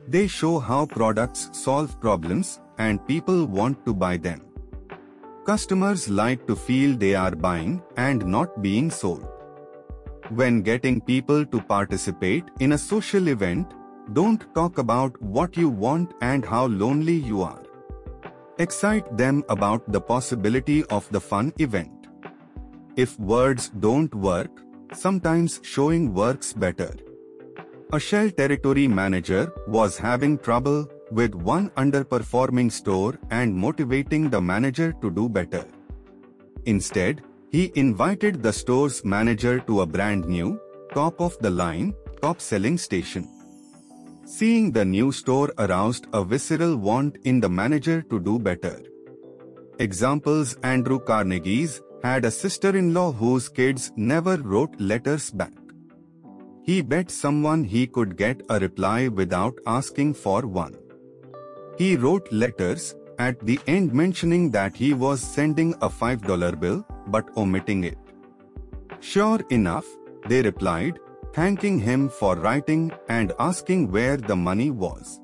They 0.09 0.27
show 0.27 0.59
how 0.59 0.87
products 0.87 1.49
solve 1.53 2.01
problems 2.01 2.59
and 2.79 3.07
people 3.07 3.45
want 3.45 3.85
to 3.85 3.93
buy 3.93 4.17
them. 4.17 4.41
Customers 5.45 6.09
like 6.09 6.45
to 6.47 6.55
feel 6.57 6.97
they 6.97 7.15
are 7.15 7.31
buying 7.33 7.81
and 7.95 8.25
not 8.25 8.61
being 8.61 8.91
sold. 8.91 9.38
When 10.29 10.61
getting 10.61 11.01
people 11.01 11.43
to 11.43 11.59
participate 11.59 12.43
in 12.59 12.73
a 12.73 12.77
social 12.77 13.29
event, 13.29 13.73
don't 14.13 14.43
talk 14.53 14.77
about 14.77 15.19
what 15.19 15.57
you 15.57 15.69
want 15.69 16.13
and 16.21 16.45
how 16.45 16.67
lonely 16.67 17.15
you 17.15 17.41
are. 17.41 17.63
Excite 18.59 19.17
them 19.17 19.43
about 19.49 19.91
the 19.91 19.99
possibility 19.99 20.83
of 20.85 21.09
the 21.09 21.19
fun 21.19 21.51
event. 21.57 22.07
If 22.95 23.19
words 23.19 23.69
don't 23.79 24.13
work, 24.13 24.51
sometimes 24.93 25.61
showing 25.63 26.13
works 26.13 26.53
better. 26.53 26.93
A 27.91 27.99
Shell 27.99 28.29
territory 28.29 28.87
manager 28.87 29.51
was 29.67 29.97
having 29.97 30.37
trouble 30.37 30.87
with 31.11 31.33
one 31.33 31.71
underperforming 31.71 32.71
store 32.71 33.17
and 33.31 33.55
motivating 33.55 34.29
the 34.29 34.39
manager 34.39 34.93
to 35.01 35.09
do 35.09 35.27
better. 35.27 35.65
Instead, 36.65 37.23
he 37.51 37.71
invited 37.75 38.43
the 38.43 38.53
store's 38.53 39.03
manager 39.03 39.59
to 39.61 39.81
a 39.81 39.85
brand 39.85 40.25
new, 40.25 40.59
top 40.93 41.19
of 41.19 41.37
the 41.39 41.49
line, 41.49 41.93
top 42.21 42.39
selling 42.39 42.77
station. 42.77 43.27
Seeing 44.25 44.71
the 44.71 44.85
new 44.85 45.11
store 45.11 45.51
aroused 45.57 46.05
a 46.13 46.23
visceral 46.23 46.77
want 46.77 47.17
in 47.23 47.39
the 47.39 47.49
manager 47.49 48.03
to 48.03 48.19
do 48.19 48.37
better. 48.37 48.79
Examples 49.79 50.55
Andrew 50.61 50.99
Carnegie's 50.99 51.81
had 52.03 52.25
a 52.25 52.31
sister-in-law 52.31 53.13
whose 53.13 53.49
kids 53.49 53.91
never 53.95 54.37
wrote 54.37 54.79
letters 54.79 55.31
back. 55.31 55.53
He 56.63 56.81
bet 56.81 57.09
someone 57.09 57.63
he 57.63 57.87
could 57.87 58.15
get 58.15 58.43
a 58.49 58.59
reply 58.59 59.07
without 59.07 59.57
asking 59.65 60.13
for 60.13 60.41
one. 60.45 60.77
He 61.77 61.95
wrote 61.95 62.31
letters, 62.31 62.95
at 63.17 63.39
the 63.39 63.59
end 63.67 63.93
mentioning 63.93 64.51
that 64.51 64.75
he 64.75 64.93
was 64.93 65.19
sending 65.19 65.73
a 65.81 65.89
$5 65.89 66.59
bill, 66.59 66.85
but 67.09 67.35
omitting 67.37 67.83
it. 67.83 67.97
Sure 68.99 69.39
enough, 69.49 69.85
they 70.27 70.41
replied, 70.41 70.99
thanking 71.33 71.79
him 71.79 72.09
for 72.09 72.35
writing 72.35 72.91
and 73.07 73.33
asking 73.39 73.91
where 73.91 74.17
the 74.17 74.35
money 74.35 74.71
was. 74.71 75.19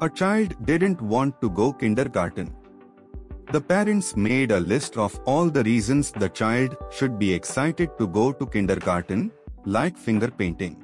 A 0.00 0.08
child 0.08 0.54
didn't 0.64 1.00
want 1.00 1.40
to 1.40 1.50
go 1.50 1.72
kindergarten. 1.72 2.54
The 3.52 3.60
parents 3.60 4.16
made 4.16 4.52
a 4.52 4.60
list 4.60 4.96
of 4.96 5.18
all 5.24 5.50
the 5.50 5.64
reasons 5.64 6.10
the 6.10 6.28
child 6.28 6.76
should 6.90 7.18
be 7.18 7.32
excited 7.34 7.90
to 7.98 8.06
go 8.06 8.32
to 8.32 8.46
kindergarten, 8.46 9.32
like 9.64 9.98
finger 9.98 10.30
painting. 10.30 10.82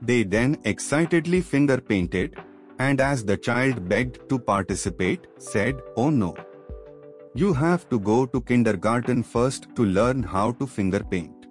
They 0.00 0.22
then 0.22 0.58
excitedly 0.64 1.40
finger 1.40 1.78
painted, 1.80 2.36
and 2.78 3.00
as 3.00 3.24
the 3.24 3.36
child 3.36 3.88
begged 3.88 4.28
to 4.28 4.38
participate, 4.38 5.26
said, 5.38 5.80
Oh 5.96 6.10
no. 6.10 6.34
You 7.34 7.54
have 7.54 7.88
to 7.88 7.98
go 7.98 8.26
to 8.26 8.42
kindergarten 8.42 9.22
first 9.22 9.74
to 9.76 9.84
learn 9.86 10.22
how 10.22 10.52
to 10.52 10.66
finger 10.66 11.02
paint. 11.02 11.46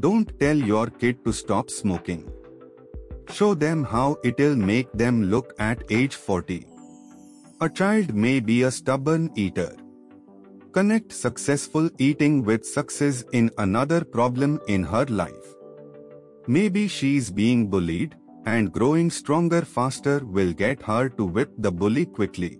Don't 0.00 0.36
tell 0.40 0.56
your 0.56 0.88
kid 0.88 1.24
to 1.24 1.32
stop 1.32 1.70
smoking. 1.70 2.28
Show 3.32 3.54
them 3.54 3.84
how 3.84 4.16
it'll 4.24 4.56
make 4.56 4.90
them 4.92 5.30
look 5.30 5.54
at 5.60 5.84
age 5.90 6.16
40. 6.16 6.66
A 7.60 7.68
child 7.68 8.14
may 8.14 8.40
be 8.40 8.64
a 8.64 8.70
stubborn 8.70 9.30
eater. 9.36 9.76
Connect 10.72 11.12
successful 11.12 11.88
eating 11.98 12.42
with 12.42 12.64
success 12.64 13.22
in 13.32 13.50
another 13.58 14.04
problem 14.04 14.60
in 14.66 14.82
her 14.82 15.04
life. 15.04 15.54
Maybe 16.48 16.88
she's 16.88 17.30
being 17.30 17.68
bullied, 17.68 18.16
and 18.46 18.72
growing 18.72 19.10
stronger 19.10 19.62
faster 19.62 20.18
will 20.24 20.52
get 20.52 20.82
her 20.82 21.08
to 21.10 21.24
whip 21.24 21.52
the 21.58 21.70
bully 21.70 22.06
quickly. 22.06 22.59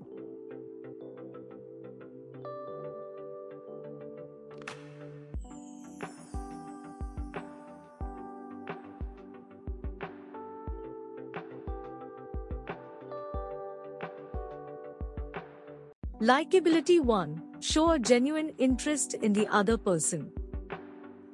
Likeability 16.31 17.01
1. 17.01 17.43
Show 17.59 17.91
a 17.91 17.99
genuine 17.99 18.53
interest 18.59 19.15
in 19.15 19.33
the 19.33 19.49
other 19.49 19.77
person. 19.77 20.31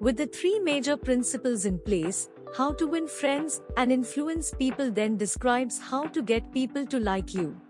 With 0.01 0.17
the 0.17 0.27
three 0.27 0.59
major 0.59 0.97
principles 0.97 1.67
in 1.67 1.79
place, 1.81 2.31
how 2.57 2.73
to 2.73 2.87
win 2.87 3.07
friends 3.07 3.61
and 3.77 3.93
influence 3.93 4.55
people 4.59 4.91
then 4.91 5.19
describes 5.19 5.79
how 5.79 6.05
to 6.07 6.23
get 6.23 6.51
people 6.51 6.87
to 6.87 6.99
like 6.99 7.35
you. 7.35 7.61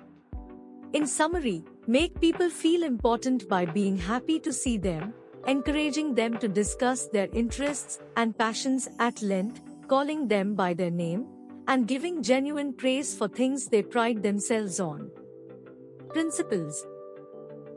In 0.93 1.05
summary, 1.05 1.65
make 1.89 2.21
people 2.21 2.49
feel 2.49 2.85
important 2.85 3.49
by 3.49 3.67
being 3.67 3.97
happy 3.97 4.39
to 4.39 4.53
see 4.53 4.79
them, 4.79 5.13
encouraging 5.49 6.15
them 6.15 6.39
to 6.39 6.47
discuss 6.47 7.09
their 7.09 7.29
interests 7.33 7.99
and 8.17 8.39
passions 8.39 8.89
at 9.01 9.21
length, 9.21 9.63
calling 9.89 10.29
them 10.29 10.55
by 10.55 10.75
their 10.75 10.93
name, 10.93 11.27
and 11.67 11.89
giving 11.89 12.23
genuine 12.23 12.73
praise 12.73 13.17
for 13.17 13.27
things 13.27 13.67
they 13.67 13.83
pride 13.83 14.23
themselves 14.23 14.79
on. 14.79 15.11
Principles 16.11 16.87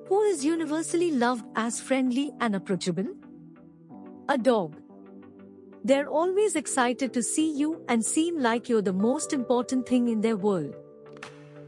who 0.09 0.23
is 0.23 0.43
universally 0.43 1.11
loved 1.11 1.45
as 1.55 1.79
friendly 1.79 2.31
and 2.39 2.55
approachable? 2.55 3.05
A 4.27 4.39
dog. 4.39 4.75
They're 5.83 6.09
always 6.09 6.55
excited 6.55 7.13
to 7.13 7.21
see 7.21 7.55
you 7.55 7.85
and 7.87 8.03
seem 8.03 8.39
like 8.39 8.67
you're 8.67 8.81
the 8.81 8.91
most 8.91 9.33
important 9.33 9.87
thing 9.87 10.07
in 10.07 10.21
their 10.21 10.35
world. 10.35 10.75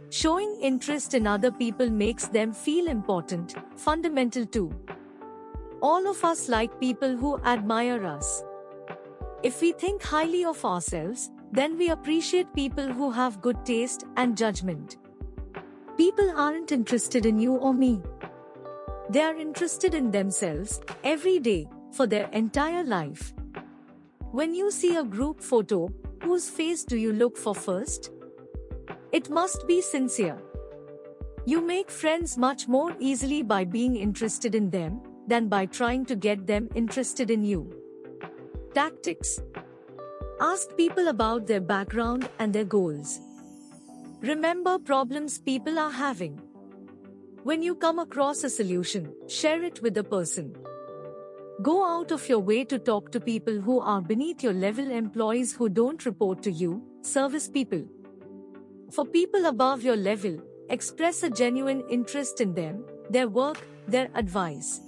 Showing 0.09 0.57
interest 0.59 1.13
in 1.13 1.27
other 1.27 1.51
people 1.51 1.91
makes 1.91 2.25
them 2.29 2.51
feel 2.51 2.87
important, 2.87 3.53
fundamental 3.75 4.47
too. 4.47 4.73
All 5.79 6.09
of 6.09 6.25
us 6.25 6.49
like 6.49 6.79
people 6.79 7.15
who 7.15 7.37
admire 7.43 8.03
us. 8.07 8.43
If 9.43 9.61
we 9.61 9.71
think 9.71 10.01
highly 10.01 10.45
of 10.45 10.65
ourselves, 10.65 11.29
then 11.51 11.77
we 11.77 11.91
appreciate 11.91 12.55
people 12.55 12.91
who 12.91 13.11
have 13.11 13.39
good 13.39 13.63
taste 13.65 14.03
and 14.17 14.35
judgment. 14.35 14.97
People 15.95 16.33
aren't 16.35 16.71
interested 16.71 17.27
in 17.27 17.39
you 17.39 17.53
or 17.57 17.71
me. 17.71 18.01
They 19.11 19.21
are 19.23 19.35
interested 19.35 19.93
in 19.93 20.09
themselves 20.09 20.79
every 21.03 21.37
day 21.39 21.67
for 21.91 22.07
their 22.07 22.29
entire 22.29 22.81
life. 22.81 23.33
When 24.31 24.55
you 24.55 24.71
see 24.71 24.95
a 24.95 25.03
group 25.03 25.41
photo, 25.41 25.89
whose 26.23 26.49
face 26.49 26.85
do 26.85 26.95
you 26.95 27.11
look 27.11 27.35
for 27.35 27.53
first? 27.53 28.09
It 29.11 29.29
must 29.29 29.67
be 29.67 29.81
sincere. 29.81 30.37
You 31.45 31.59
make 31.59 31.91
friends 31.91 32.37
much 32.37 32.69
more 32.69 32.95
easily 32.99 33.41
by 33.41 33.65
being 33.65 33.97
interested 33.97 34.55
in 34.55 34.69
them 34.69 35.01
than 35.27 35.49
by 35.49 35.65
trying 35.65 36.05
to 36.05 36.15
get 36.15 36.47
them 36.47 36.69
interested 36.73 37.29
in 37.29 37.43
you. 37.43 37.69
Tactics 38.73 39.41
Ask 40.39 40.77
people 40.77 41.09
about 41.09 41.47
their 41.47 41.59
background 41.59 42.29
and 42.39 42.53
their 42.53 42.63
goals. 42.63 43.19
Remember 44.21 44.79
problems 44.79 45.37
people 45.37 45.77
are 45.77 45.91
having. 45.91 46.39
When 47.43 47.63
you 47.63 47.73
come 47.73 47.97
across 47.97 48.43
a 48.43 48.51
solution, 48.51 49.15
share 49.27 49.63
it 49.63 49.81
with 49.81 49.95
the 49.95 50.03
person. 50.03 50.55
Go 51.63 51.83
out 51.83 52.11
of 52.11 52.29
your 52.29 52.37
way 52.37 52.63
to 52.65 52.77
talk 52.77 53.11
to 53.11 53.19
people 53.19 53.59
who 53.59 53.79
are 53.79 53.99
beneath 53.99 54.43
your 54.43 54.53
level 54.53 54.91
employees 54.91 55.51
who 55.51 55.67
don't 55.67 56.05
report 56.05 56.43
to 56.43 56.51
you, 56.51 56.83
service 57.01 57.49
people. 57.49 57.83
For 58.91 59.05
people 59.05 59.47
above 59.47 59.81
your 59.81 59.95
level, 59.95 60.37
express 60.69 61.23
a 61.23 61.31
genuine 61.31 61.83
interest 61.89 62.41
in 62.41 62.53
them, 62.53 62.85
their 63.09 63.27
work, 63.27 63.65
their 63.87 64.09
advice. 64.13 64.81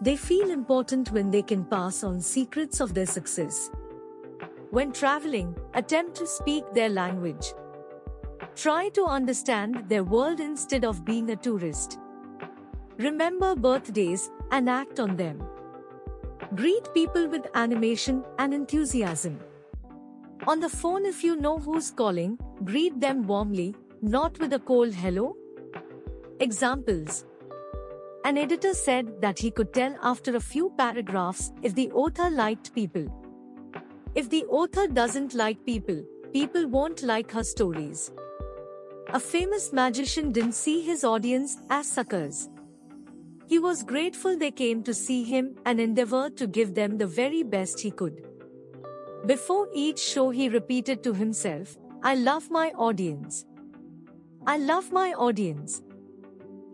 They 0.00 0.16
feel 0.16 0.50
important 0.50 1.12
when 1.12 1.30
they 1.30 1.42
can 1.42 1.66
pass 1.66 2.02
on 2.02 2.22
secrets 2.22 2.80
of 2.80 2.94
their 2.94 3.06
success. 3.06 3.70
When 4.70 4.92
traveling, 4.92 5.54
attempt 5.74 6.14
to 6.16 6.26
speak 6.26 6.64
their 6.72 6.88
language. 6.88 7.52
Try 8.56 8.88
to 8.90 9.04
understand 9.06 9.84
their 9.88 10.04
world 10.04 10.40
instead 10.40 10.84
of 10.84 11.04
being 11.04 11.30
a 11.30 11.36
tourist. 11.36 11.98
Remember 12.98 13.54
birthdays 13.54 14.30
and 14.50 14.68
act 14.68 15.00
on 15.00 15.16
them. 15.16 15.42
Greet 16.54 16.92
people 16.92 17.28
with 17.28 17.46
animation 17.54 18.24
and 18.38 18.52
enthusiasm. 18.52 19.38
On 20.46 20.58
the 20.58 20.68
phone, 20.68 21.06
if 21.06 21.22
you 21.22 21.36
know 21.36 21.58
who's 21.58 21.90
calling, 21.90 22.38
greet 22.64 23.00
them 23.00 23.26
warmly, 23.26 23.74
not 24.02 24.38
with 24.38 24.52
a 24.52 24.58
cold 24.58 24.92
hello. 24.94 25.36
Examples 26.40 27.24
An 28.24 28.36
editor 28.36 28.74
said 28.74 29.20
that 29.20 29.38
he 29.38 29.50
could 29.50 29.72
tell 29.72 29.96
after 30.02 30.36
a 30.36 30.40
few 30.40 30.70
paragraphs 30.76 31.52
if 31.62 31.74
the 31.74 31.90
author 31.92 32.28
liked 32.30 32.74
people. 32.74 33.06
If 34.14 34.28
the 34.28 34.44
author 34.46 34.88
doesn't 34.88 35.34
like 35.34 35.64
people, 35.64 36.02
people 36.32 36.66
won't 36.66 37.02
like 37.02 37.30
her 37.30 37.44
stories. 37.44 38.10
A 39.12 39.18
famous 39.18 39.72
magician 39.72 40.30
didn't 40.30 40.52
see 40.52 40.82
his 40.82 41.02
audience 41.02 41.56
as 41.68 41.88
suckers. 41.88 42.48
He 43.48 43.58
was 43.58 43.82
grateful 43.82 44.38
they 44.38 44.52
came 44.52 44.84
to 44.84 44.94
see 44.94 45.24
him 45.24 45.56
and 45.66 45.80
endeavored 45.80 46.36
to 46.36 46.46
give 46.46 46.76
them 46.76 46.96
the 46.96 47.08
very 47.08 47.42
best 47.42 47.80
he 47.80 47.90
could. 47.90 48.24
Before 49.26 49.68
each 49.74 49.98
show, 49.98 50.30
he 50.30 50.48
repeated 50.48 51.02
to 51.02 51.12
himself, 51.12 51.76
I 52.04 52.14
love 52.14 52.52
my 52.52 52.70
audience. 52.78 53.44
I 54.46 54.58
love 54.58 54.92
my 54.92 55.12
audience. 55.14 55.82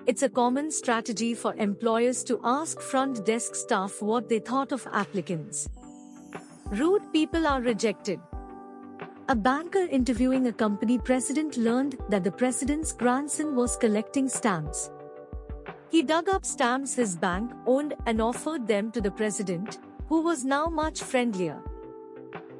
It's 0.06 0.22
a 0.22 0.28
common 0.28 0.70
strategy 0.70 1.32
for 1.32 1.54
employers 1.54 2.22
to 2.24 2.38
ask 2.44 2.82
front 2.82 3.24
desk 3.24 3.54
staff 3.54 4.02
what 4.02 4.28
they 4.28 4.40
thought 4.40 4.72
of 4.72 4.86
applicants. 4.92 5.70
Rude 6.66 7.10
people 7.14 7.46
are 7.46 7.62
rejected. 7.62 8.20
A 9.28 9.34
banker 9.34 9.88
interviewing 9.90 10.46
a 10.46 10.52
company 10.52 10.98
president 10.98 11.56
learned 11.56 11.98
that 12.10 12.22
the 12.22 12.30
president's 12.30 12.92
grandson 12.92 13.56
was 13.56 13.76
collecting 13.76 14.28
stamps. 14.28 14.88
He 15.90 16.04
dug 16.04 16.28
up 16.28 16.44
stamps 16.44 16.94
his 16.94 17.16
bank 17.16 17.50
owned 17.66 17.94
and 18.06 18.22
offered 18.22 18.68
them 18.68 18.92
to 18.92 19.00
the 19.00 19.10
president, 19.10 19.78
who 20.08 20.20
was 20.20 20.44
now 20.44 20.66
much 20.66 21.02
friendlier. 21.02 21.60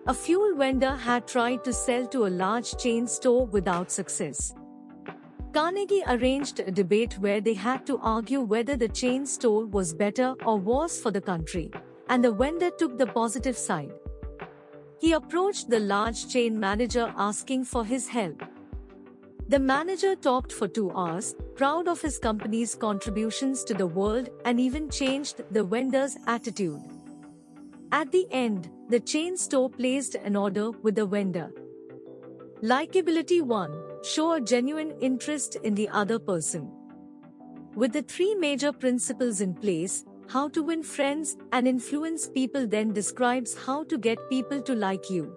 A 0.09 0.14
fuel 0.14 0.57
vendor 0.57 0.96
had 0.96 1.29
tried 1.29 1.62
to 1.62 1.72
sell 1.72 2.05
to 2.09 2.26
a 2.26 2.35
large 2.42 2.76
chain 2.79 3.07
store 3.07 3.46
without 3.46 3.92
success. 3.92 4.52
Carnegie 5.52 6.02
arranged 6.09 6.59
a 6.59 6.72
debate 6.72 7.14
where 7.20 7.40
they 7.40 7.55
had 7.55 7.87
to 7.87 7.98
argue 7.98 8.40
whether 8.40 8.76
the 8.76 8.88
chain 8.88 9.24
store 9.24 9.66
was 9.66 9.94
better 9.94 10.35
or 10.44 10.59
worse 10.59 11.00
for 11.00 11.12
the 11.12 11.20
country, 11.20 11.70
and 12.09 12.24
the 12.24 12.33
vendor 12.33 12.70
took 12.76 12.98
the 12.98 13.07
positive 13.07 13.57
side. 13.57 13.92
He 14.98 15.12
approached 15.12 15.68
the 15.68 15.80
large 15.80 16.28
chain 16.28 16.59
manager 16.59 17.12
asking 17.16 17.64
for 17.64 17.85
his 17.85 18.09
help. 18.09 18.42
The 19.48 19.59
manager 19.59 20.16
talked 20.16 20.52
for 20.52 20.66
two 20.66 20.90
hours, 20.90 21.37
proud 21.54 21.87
of 21.87 22.00
his 22.00 22.18
company's 22.18 22.74
contributions 22.74 23.62
to 23.64 23.74
the 23.74 23.87
world 23.87 24.28
and 24.44 24.59
even 24.59 24.90
changed 24.90 25.42
the 25.52 25.62
vendor's 25.62 26.16
attitude. 26.26 26.82
At 27.92 28.11
the 28.11 28.26
end, 28.30 28.70
the 28.88 28.98
chain 28.98 29.37
store 29.37 29.70
placed 29.70 30.16
an 30.16 30.35
order 30.35 30.70
with 30.70 30.96
the 30.96 31.06
vendor. 31.06 31.52
Likeability 32.62 33.42
1 33.42 33.82
Show 34.02 34.32
a 34.32 34.40
genuine 34.40 34.92
interest 35.00 35.56
in 35.62 35.74
the 35.74 35.88
other 35.90 36.18
person. 36.18 36.70
With 37.74 37.92
the 37.92 38.02
three 38.02 38.35
major 38.35 38.72
principles 38.72 39.40
in 39.40 39.54
place, 39.54 40.04
how 40.28 40.48
to 40.48 40.62
win 40.62 40.82
friends 40.82 41.36
and 41.52 41.68
influence 41.68 42.28
people 42.28 42.66
then 42.66 42.92
describes 42.92 43.54
how 43.54 43.84
to 43.84 43.98
get 43.98 44.18
people 44.28 44.60
to 44.62 44.74
like 44.74 45.08
you. 45.08 45.36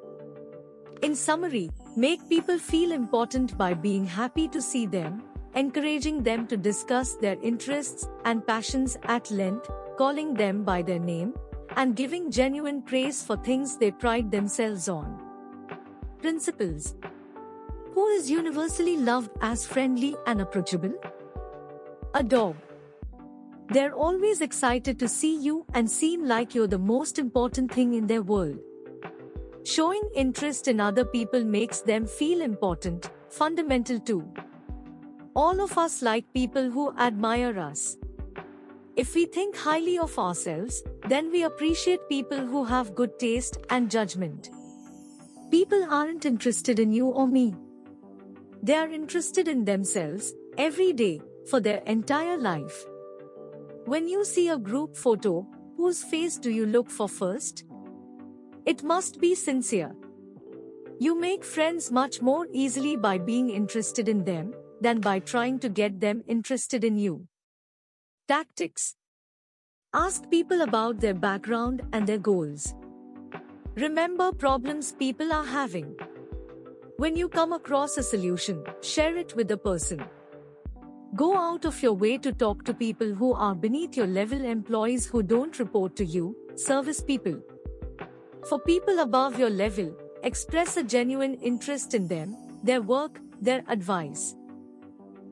In 1.01 1.15
summary, 1.15 1.69
make 1.95 2.27
people 2.27 2.57
feel 2.57 2.91
important 2.91 3.57
by 3.57 3.73
being 3.73 4.05
happy 4.05 4.47
to 4.49 4.61
see 4.61 4.85
them, 4.85 5.23
encouraging 5.55 6.23
them 6.23 6.45
to 6.47 6.57
discuss 6.57 7.15
their 7.15 7.37
interests 7.41 8.09
and 8.25 8.45
passions 8.45 8.97
at 9.03 9.31
length, 9.31 9.69
calling 9.97 10.33
them 10.33 10.63
by 10.63 10.81
their 10.81 10.99
name, 10.99 11.33
and 11.77 11.95
giving 11.95 12.29
genuine 12.31 12.81
praise 12.81 13.23
for 13.23 13.37
things 13.37 13.77
they 13.77 13.91
pride 13.91 14.31
themselves 14.31 14.89
on. 14.89 15.19
Principles 16.21 16.95
Who 17.93 18.07
is 18.07 18.29
universally 18.29 18.97
loved 18.97 19.31
as 19.41 19.65
friendly 19.65 20.15
and 20.25 20.41
approachable? 20.41 20.93
A 22.13 22.23
dog. 22.23 22.55
They're 23.71 23.93
always 23.93 24.41
excited 24.41 24.97
to 24.97 25.07
see 25.07 25.39
you 25.39 25.63
and 25.75 25.89
seem 25.89 26.25
like 26.25 26.55
you're 26.55 26.67
the 26.67 26.79
most 26.79 27.19
important 27.19 27.71
thing 27.71 27.93
in 27.93 28.07
their 28.07 28.23
world. 28.23 28.57
Showing 29.63 30.01
interest 30.15 30.67
in 30.67 30.79
other 30.79 31.05
people 31.05 31.43
makes 31.43 31.81
them 31.81 32.07
feel 32.07 32.41
important, 32.41 33.11
fundamental 33.29 33.99
too. 33.99 34.27
All 35.35 35.61
of 35.61 35.77
us 35.77 36.01
like 36.01 36.33
people 36.33 36.71
who 36.71 36.91
admire 36.97 37.59
us. 37.59 37.95
If 38.95 39.13
we 39.13 39.25
think 39.27 39.55
highly 39.55 39.99
of 39.99 40.17
ourselves, 40.17 40.81
then 41.07 41.31
we 41.31 41.43
appreciate 41.43 42.09
people 42.09 42.39
who 42.39 42.65
have 42.65 42.95
good 42.95 43.19
taste 43.19 43.57
and 43.69 43.91
judgment. 43.91 44.49
People 45.51 45.85
aren't 45.91 46.25
interested 46.25 46.79
in 46.79 46.91
you 46.91 47.05
or 47.05 47.27
me. 47.27 47.53
They 48.63 48.73
are 48.73 48.89
interested 48.89 49.47
in 49.47 49.63
themselves, 49.63 50.33
every 50.57 50.91
day, 50.91 51.21
for 51.47 51.59
their 51.59 51.83
entire 51.85 52.37
life. 52.37 52.83
When 53.89 54.07
you 54.07 54.23
see 54.23 54.49
a 54.49 54.57
group 54.59 54.95
photo, 54.95 55.47
whose 55.75 56.03
face 56.03 56.37
do 56.37 56.51
you 56.51 56.67
look 56.67 56.91
for 56.91 57.09
first? 57.09 57.63
It 58.67 58.83
must 58.83 59.19
be 59.19 59.33
sincere. 59.33 59.95
You 60.99 61.19
make 61.19 61.43
friends 61.43 61.89
much 61.91 62.21
more 62.21 62.45
easily 62.53 62.95
by 62.97 63.17
being 63.17 63.49
interested 63.49 64.07
in 64.07 64.25
them 64.25 64.53
than 64.79 64.99
by 64.99 65.17
trying 65.17 65.57
to 65.61 65.69
get 65.69 65.99
them 65.99 66.23
interested 66.27 66.83
in 66.83 66.99
you. 66.99 67.25
Tactics 68.27 68.95
Ask 69.91 70.29
people 70.29 70.61
about 70.61 70.99
their 70.99 71.15
background 71.15 71.81
and 71.91 72.05
their 72.05 72.19
goals. 72.19 72.75
Remember 73.73 74.31
problems 74.31 74.91
people 74.91 75.33
are 75.33 75.45
having. 75.45 75.95
When 76.97 77.15
you 77.15 77.27
come 77.27 77.53
across 77.53 77.97
a 77.97 78.03
solution, 78.03 78.63
share 78.81 79.17
it 79.17 79.35
with 79.35 79.47
the 79.47 79.57
person. 79.57 80.05
Go 81.15 81.35
out 81.35 81.65
of 81.65 81.81
your 81.81 81.93
way 81.93 82.19
to 82.19 82.31
talk 82.31 82.63
to 82.65 82.73
people 82.73 83.15
who 83.15 83.33
are 83.33 83.55
beneath 83.55 83.97
your 83.97 84.05
level 84.05 84.45
employees 84.45 85.07
who 85.07 85.23
don't 85.23 85.57
report 85.57 85.95
to 85.95 86.05
you, 86.05 86.35
service 86.55 87.01
people. 87.01 87.41
For 88.47 88.59
people 88.59 88.99
above 88.99 89.39
your 89.39 89.49
level, 89.49 89.95
express 90.23 90.77
a 90.77 90.83
genuine 90.83 91.33
interest 91.35 91.95
in 91.95 92.07
them, 92.07 92.37
their 92.63 92.83
work, 92.83 93.19
their 93.41 93.63
advice. 93.67 94.35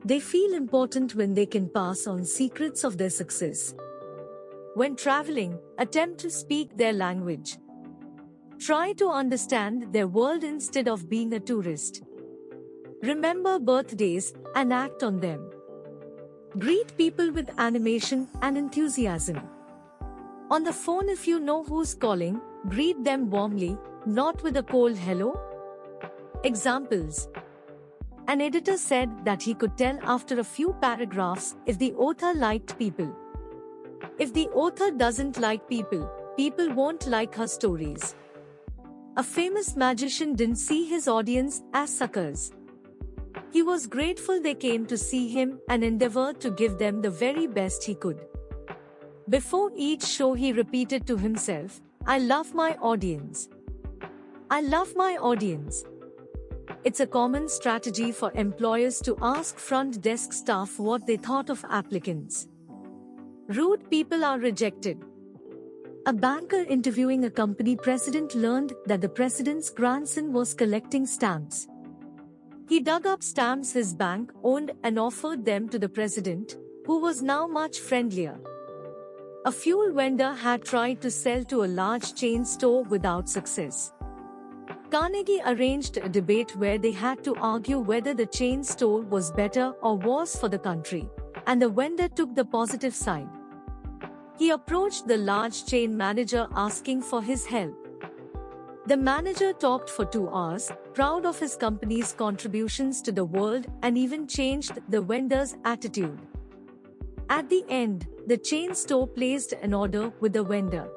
They 0.04 0.18
feel 0.18 0.54
important 0.54 1.14
when 1.14 1.34
they 1.34 1.46
can 1.46 1.68
pass 1.68 2.08
on 2.08 2.24
secrets 2.24 2.82
of 2.82 2.98
their 2.98 3.10
success. 3.10 3.72
When 4.74 4.96
traveling, 4.96 5.60
attempt 5.78 6.18
to 6.20 6.30
speak 6.30 6.76
their 6.76 6.92
language. 6.92 7.56
Try 8.58 8.94
to 8.94 9.10
understand 9.10 9.92
their 9.92 10.08
world 10.08 10.42
instead 10.42 10.88
of 10.88 11.08
being 11.08 11.32
a 11.34 11.40
tourist. 11.40 12.02
Remember 13.02 13.60
birthdays 13.60 14.34
and 14.56 14.72
act 14.72 15.04
on 15.04 15.20
them. 15.20 15.50
Greet 16.56 16.96
people 16.96 17.30
with 17.30 17.50
animation 17.58 18.26
and 18.40 18.56
enthusiasm. 18.56 19.38
On 20.50 20.64
the 20.64 20.72
phone, 20.72 21.10
if 21.10 21.28
you 21.28 21.38
know 21.38 21.62
who's 21.62 21.94
calling, 21.94 22.40
greet 22.68 23.04
them 23.04 23.28
warmly, 23.28 23.76
not 24.06 24.42
with 24.42 24.56
a 24.56 24.62
cold 24.62 24.96
hello. 24.96 25.38
Examples 26.44 27.28
An 28.28 28.40
editor 28.40 28.78
said 28.78 29.26
that 29.26 29.42
he 29.42 29.52
could 29.52 29.76
tell 29.76 29.98
after 30.04 30.40
a 30.40 30.44
few 30.44 30.72
paragraphs 30.80 31.54
if 31.66 31.78
the 31.78 31.92
author 31.92 32.32
liked 32.32 32.78
people. 32.78 33.14
If 34.18 34.32
the 34.32 34.48
author 34.48 34.90
doesn't 34.90 35.38
like 35.38 35.68
people, 35.68 36.10
people 36.34 36.72
won't 36.72 37.06
like 37.06 37.34
her 37.34 37.46
stories. 37.46 38.14
A 39.18 39.22
famous 39.22 39.76
magician 39.76 40.34
didn't 40.34 40.56
see 40.56 40.86
his 40.86 41.08
audience 41.08 41.62
as 41.74 41.94
suckers. 41.94 42.52
He 43.50 43.62
was 43.62 43.86
grateful 43.86 44.40
they 44.40 44.54
came 44.54 44.84
to 44.86 44.98
see 44.98 45.28
him 45.28 45.60
and 45.68 45.82
endeavored 45.82 46.40
to 46.40 46.50
give 46.50 46.78
them 46.78 47.00
the 47.00 47.10
very 47.10 47.46
best 47.46 47.84
he 47.84 47.94
could. 47.94 48.26
Before 49.28 49.70
each 49.74 50.04
show, 50.04 50.34
he 50.34 50.52
repeated 50.52 51.06
to 51.06 51.16
himself, 51.16 51.80
I 52.06 52.18
love 52.18 52.54
my 52.54 52.76
audience. 52.76 53.48
I 54.50 54.60
love 54.60 54.94
my 54.96 55.16
audience. 55.16 55.84
It's 56.84 57.00
a 57.00 57.06
common 57.06 57.48
strategy 57.48 58.12
for 58.12 58.32
employers 58.32 59.00
to 59.02 59.16
ask 59.20 59.58
front 59.58 60.00
desk 60.00 60.32
staff 60.32 60.78
what 60.78 61.06
they 61.06 61.16
thought 61.16 61.50
of 61.50 61.64
applicants. 61.68 62.48
Rude 63.48 63.90
people 63.90 64.24
are 64.24 64.38
rejected. 64.38 65.04
A 66.06 66.12
banker 66.12 66.62
interviewing 66.62 67.24
a 67.24 67.30
company 67.30 67.76
president 67.76 68.34
learned 68.34 68.72
that 68.86 69.00
the 69.00 69.08
president's 69.08 69.68
grandson 69.68 70.32
was 70.32 70.54
collecting 70.54 71.04
stamps. 71.04 71.66
He 72.68 72.80
dug 72.80 73.06
up 73.06 73.22
stamps 73.22 73.72
his 73.72 73.94
bank 73.94 74.30
owned 74.44 74.72
and 74.82 74.98
offered 74.98 75.46
them 75.46 75.70
to 75.70 75.78
the 75.78 75.88
president, 75.88 76.58
who 76.84 77.00
was 77.00 77.22
now 77.22 77.46
much 77.46 77.80
friendlier. 77.80 78.38
A 79.46 79.52
fuel 79.52 79.94
vendor 79.94 80.34
had 80.34 80.64
tried 80.64 81.00
to 81.00 81.10
sell 81.10 81.44
to 81.44 81.64
a 81.64 81.72
large 81.80 82.14
chain 82.14 82.44
store 82.44 82.82
without 82.84 83.26
success. 83.26 83.94
Carnegie 84.90 85.40
arranged 85.46 85.96
a 85.96 86.10
debate 86.10 86.54
where 86.56 86.76
they 86.76 86.92
had 86.92 87.24
to 87.24 87.34
argue 87.36 87.78
whether 87.78 88.12
the 88.12 88.26
chain 88.26 88.62
store 88.62 89.00
was 89.00 89.30
better 89.32 89.72
or 89.82 89.96
worse 89.96 90.36
for 90.36 90.50
the 90.50 90.58
country, 90.58 91.08
and 91.46 91.62
the 91.62 91.70
vendor 91.70 92.08
took 92.08 92.34
the 92.34 92.44
positive 92.44 92.94
side. 92.94 93.28
He 94.38 94.50
approached 94.50 95.08
the 95.08 95.16
large 95.16 95.64
chain 95.64 95.96
manager 95.96 96.46
asking 96.54 97.00
for 97.00 97.22
his 97.22 97.46
help. 97.46 97.87
The 98.88 98.96
manager 98.96 99.52
talked 99.52 99.90
for 99.90 100.06
two 100.06 100.30
hours, 100.30 100.72
proud 100.94 101.26
of 101.26 101.38
his 101.38 101.56
company's 101.56 102.14
contributions 102.14 103.02
to 103.02 103.12
the 103.12 103.22
world 103.22 103.66
and 103.82 103.98
even 103.98 104.26
changed 104.26 104.78
the 104.88 105.02
vendor's 105.02 105.56
attitude. 105.66 106.18
At 107.28 107.50
the 107.50 107.66
end, 107.68 108.06
the 108.26 108.38
chain 108.38 108.74
store 108.74 109.06
placed 109.06 109.52
an 109.52 109.74
order 109.74 110.10
with 110.20 110.32
the 110.32 110.42
vendor. 110.42 110.88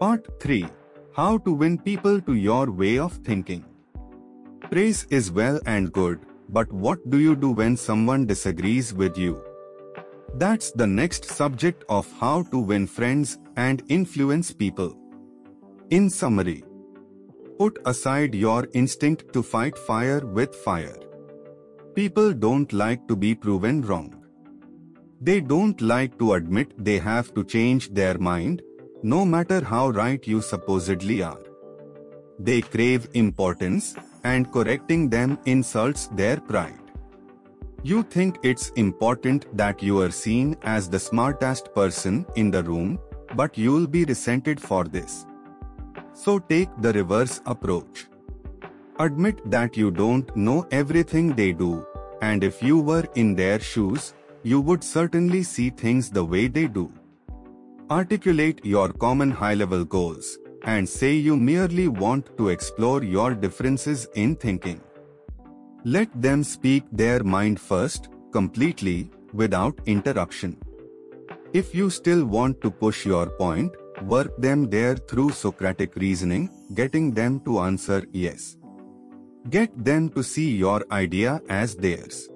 Part 0.00 0.26
3 0.40 0.66
How 1.14 1.38
to 1.38 1.52
win 1.52 1.78
people 1.78 2.20
to 2.22 2.34
your 2.34 2.68
way 2.72 2.98
of 2.98 3.12
thinking. 3.28 3.64
Praise 4.68 5.06
is 5.08 5.30
well 5.30 5.60
and 5.66 5.92
good, 5.92 6.26
but 6.48 6.72
what 6.72 7.08
do 7.10 7.20
you 7.20 7.36
do 7.36 7.52
when 7.52 7.76
someone 7.76 8.26
disagrees 8.26 8.92
with 8.92 9.16
you? 9.16 9.40
That's 10.34 10.72
the 10.72 10.88
next 10.88 11.26
subject 11.26 11.84
of 11.88 12.12
how 12.18 12.42
to 12.50 12.58
win 12.58 12.88
friends 12.88 13.38
and 13.54 13.84
influence 13.88 14.52
people. 14.52 14.96
In 15.90 16.10
summary, 16.10 16.64
Put 17.62 17.78
aside 17.86 18.34
your 18.34 18.66
instinct 18.72 19.32
to 19.34 19.40
fight 19.40 19.78
fire 19.78 20.18
with 20.36 20.52
fire. 20.52 20.96
People 21.94 22.32
don't 22.32 22.72
like 22.72 23.06
to 23.06 23.14
be 23.14 23.36
proven 23.36 23.82
wrong. 23.82 24.08
They 25.20 25.40
don't 25.40 25.80
like 25.80 26.18
to 26.18 26.32
admit 26.32 26.72
they 26.76 26.98
have 26.98 27.32
to 27.34 27.44
change 27.44 27.88
their 27.90 28.18
mind, 28.18 28.62
no 29.04 29.24
matter 29.24 29.62
how 29.62 29.90
right 29.90 30.26
you 30.26 30.42
supposedly 30.42 31.22
are. 31.22 31.38
They 32.40 32.62
crave 32.62 33.08
importance, 33.14 33.94
and 34.24 34.50
correcting 34.50 35.08
them 35.08 35.38
insults 35.44 36.08
their 36.08 36.38
pride. 36.40 36.90
You 37.84 38.02
think 38.02 38.38
it's 38.42 38.70
important 38.70 39.46
that 39.56 39.80
you 39.80 40.00
are 40.02 40.10
seen 40.10 40.56
as 40.62 40.88
the 40.88 40.98
smartest 40.98 41.72
person 41.76 42.26
in 42.34 42.50
the 42.50 42.64
room, 42.64 42.98
but 43.36 43.56
you'll 43.56 43.86
be 43.86 44.04
resented 44.04 44.60
for 44.60 44.82
this. 44.82 45.26
So 46.14 46.38
take 46.38 46.68
the 46.80 46.92
reverse 46.92 47.40
approach. 47.46 48.06
Admit 48.98 49.50
that 49.50 49.76
you 49.76 49.90
don't 49.90 50.34
know 50.36 50.66
everything 50.70 51.34
they 51.34 51.52
do, 51.52 51.86
and 52.20 52.44
if 52.44 52.62
you 52.62 52.78
were 52.78 53.06
in 53.14 53.34
their 53.34 53.58
shoes, 53.58 54.14
you 54.42 54.60
would 54.60 54.84
certainly 54.84 55.42
see 55.42 55.70
things 55.70 56.10
the 56.10 56.24
way 56.24 56.46
they 56.46 56.66
do. 56.66 56.92
Articulate 57.90 58.64
your 58.64 58.92
common 58.92 59.30
high 59.30 59.54
level 59.54 59.84
goals, 59.84 60.38
and 60.64 60.88
say 60.88 61.14
you 61.14 61.36
merely 61.36 61.88
want 61.88 62.36
to 62.36 62.48
explore 62.50 63.02
your 63.02 63.34
differences 63.34 64.06
in 64.14 64.36
thinking. 64.36 64.80
Let 65.84 66.08
them 66.20 66.44
speak 66.44 66.84
their 66.92 67.24
mind 67.24 67.58
first, 67.58 68.08
completely, 68.30 69.10
without 69.32 69.80
interruption. 69.86 70.56
If 71.52 71.74
you 71.74 71.90
still 71.90 72.24
want 72.24 72.60
to 72.60 72.70
push 72.70 73.04
your 73.04 73.26
point, 73.26 73.72
Work 74.06 74.36
them 74.36 74.68
there 74.68 74.96
through 74.96 75.30
Socratic 75.30 75.94
reasoning, 75.96 76.50
getting 76.74 77.12
them 77.12 77.40
to 77.40 77.60
answer 77.60 78.04
yes. 78.12 78.56
Get 79.48 79.84
them 79.84 80.08
to 80.10 80.22
see 80.22 80.50
your 80.50 80.84
idea 80.90 81.40
as 81.48 81.76
theirs. 81.76 82.28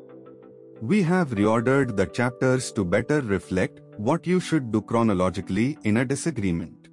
We 0.81 1.03
have 1.03 1.31
reordered 1.31 1.97
the 1.97 2.07
chapters 2.07 2.71
to 2.73 2.85
better 2.85 3.21
reflect 3.21 3.81
what 3.97 4.27
you 4.27 4.41
should 4.41 4.71
do 4.71 4.83
chronologically 4.83 5.79
in 5.85 5.97
a 5.97 6.05
disagreement. 6.05 6.89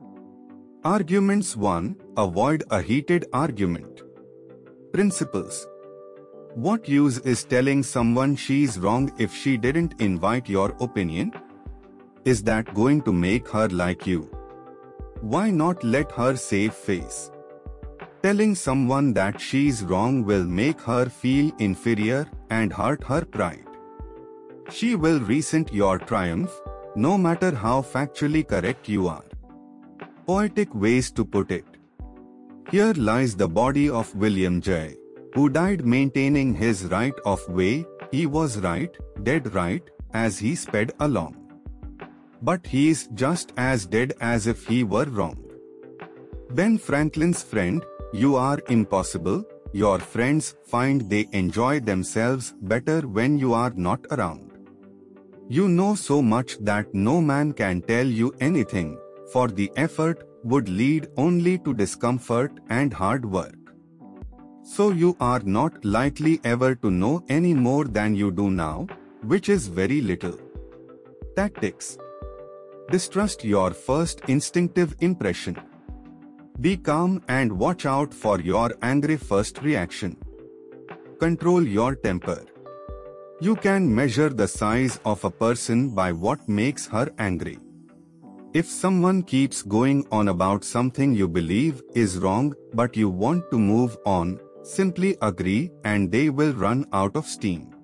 Arguments 0.83 1.55
1 1.55 1.95
Avoid 2.17 2.63
a 2.71 2.81
heated 2.81 3.25
argument. 3.31 4.01
Principles 4.91 5.67
What 6.55 6.87
use 6.89 7.19
is 7.19 7.43
telling 7.43 7.83
someone 7.83 8.35
she's 8.35 8.79
wrong 8.79 9.11
if 9.19 9.35
she 9.35 9.57
didn't 9.57 9.99
invite 9.99 10.49
your 10.49 10.75
opinion? 10.79 11.33
Is 12.25 12.41
that 12.43 12.73
going 12.73 13.01
to 13.03 13.13
make 13.13 13.47
her 13.49 13.67
like 13.69 14.07
you? 14.07 14.29
Why 15.23 15.49
not 15.49 15.83
let 15.83 16.11
her 16.11 16.35
save 16.35 16.73
face? 16.73 17.31
Telling 18.21 18.55
someone 18.55 19.13
that 19.13 19.39
she's 19.41 19.83
wrong 19.83 20.23
will 20.23 20.43
make 20.43 20.79
her 20.81 21.05
feel 21.05 21.51
inferior 21.59 22.25
and 22.49 22.71
hurt 22.71 23.03
her 23.05 23.25
pride. 23.25 23.67
She 24.69 24.95
will 24.95 25.19
resent 25.19 25.73
your 25.73 25.97
triumph, 25.99 26.51
no 26.95 27.17
matter 27.17 27.53
how 27.55 27.81
factually 27.81 28.47
correct 28.47 28.87
you 28.87 29.07
are. 29.07 29.25
Poetic 30.25 30.73
ways 30.75 31.11
to 31.11 31.25
put 31.25 31.51
it. 31.51 31.65
Here 32.71 32.93
lies 32.95 33.35
the 33.35 33.47
body 33.47 33.89
of 33.89 34.13
William 34.15 34.61
Jay 34.61 34.97
who 35.33 35.49
died 35.49 35.85
maintaining 35.85 36.53
his 36.53 36.85
right 36.85 37.13
of 37.25 37.47
way, 37.49 37.85
he 38.11 38.25
was 38.25 38.59
right, 38.59 38.95
dead 39.23 39.53
right, 39.55 39.81
as 40.13 40.37
he 40.37 40.55
sped 40.55 40.91
along. 40.99 41.42
But 42.47 42.67
he 42.67 42.89
is 42.89 43.07
just 43.13 43.53
as 43.55 43.85
dead 43.85 44.13
as 44.19 44.47
if 44.47 44.67
he 44.67 44.83
were 44.83 45.05
wrong. 45.05 45.37
Ben 46.51 46.77
Franklin's 46.77 47.41
friend, 47.41 47.83
you 48.11 48.35
are 48.35 48.59
impossible, 48.67 49.45
your 49.71 49.99
friends 49.99 50.55
find 50.65 51.09
they 51.09 51.27
enjoy 51.31 51.79
themselves 51.79 52.53
better 52.61 52.99
when 53.19 53.37
you 53.37 53.53
are 53.53 53.71
not 53.75 54.05
around. 54.11 54.51
You 55.47 55.69
know 55.69 55.95
so 55.95 56.21
much 56.21 56.57
that 56.59 56.93
no 56.93 57.21
man 57.21 57.53
can 57.53 57.81
tell 57.81 58.05
you 58.05 58.35
anything, 58.41 58.97
for 59.31 59.47
the 59.47 59.71
effort 59.77 60.27
would 60.43 60.67
lead 60.67 61.07
only 61.15 61.57
to 61.59 61.73
discomfort 61.73 62.59
and 62.69 62.93
hard 62.93 63.25
work. 63.25 63.55
So 64.63 64.91
you 64.91 65.15
are 65.21 65.39
not 65.39 65.83
likely 65.85 66.39
ever 66.43 66.75
to 66.75 66.91
know 66.91 67.23
any 67.29 67.53
more 67.53 67.85
than 67.85 68.15
you 68.15 68.31
do 68.31 68.51
now, 68.51 68.87
which 69.23 69.49
is 69.49 69.67
very 69.67 70.01
little. 70.01 70.37
Tactics 71.35 71.97
Distrust 72.89 73.43
your 73.43 73.71
first 73.71 74.21
instinctive 74.27 74.95
impression. 74.99 75.57
Be 76.59 76.77
calm 76.77 77.23
and 77.27 77.57
watch 77.57 77.85
out 77.85 78.13
for 78.13 78.39
your 78.39 78.73
angry 78.81 79.17
first 79.17 79.61
reaction. 79.61 80.17
Control 81.19 81.63
your 81.65 81.95
temper. 81.95 82.43
You 83.41 83.55
can 83.55 83.93
measure 83.93 84.29
the 84.29 84.47
size 84.47 84.99
of 85.05 85.23
a 85.23 85.31
person 85.31 85.89
by 85.95 86.11
what 86.11 86.47
makes 86.47 86.87
her 86.87 87.11
angry. 87.17 87.59
If 88.53 88.67
someone 88.67 89.23
keeps 89.23 89.61
going 89.61 90.05
on 90.11 90.27
about 90.27 90.63
something 90.63 91.13
you 91.13 91.27
believe 91.27 91.81
is 91.95 92.17
wrong 92.19 92.53
but 92.73 92.95
you 92.95 93.09
want 93.09 93.49
to 93.51 93.57
move 93.57 93.97
on, 94.05 94.39
Simply 94.63 95.17
agree 95.21 95.71
and 95.83 96.09
they 96.09 96.29
will 96.29 96.53
run 96.53 96.87
out 96.93 97.17
of 97.17 97.27
steam. 97.27 97.75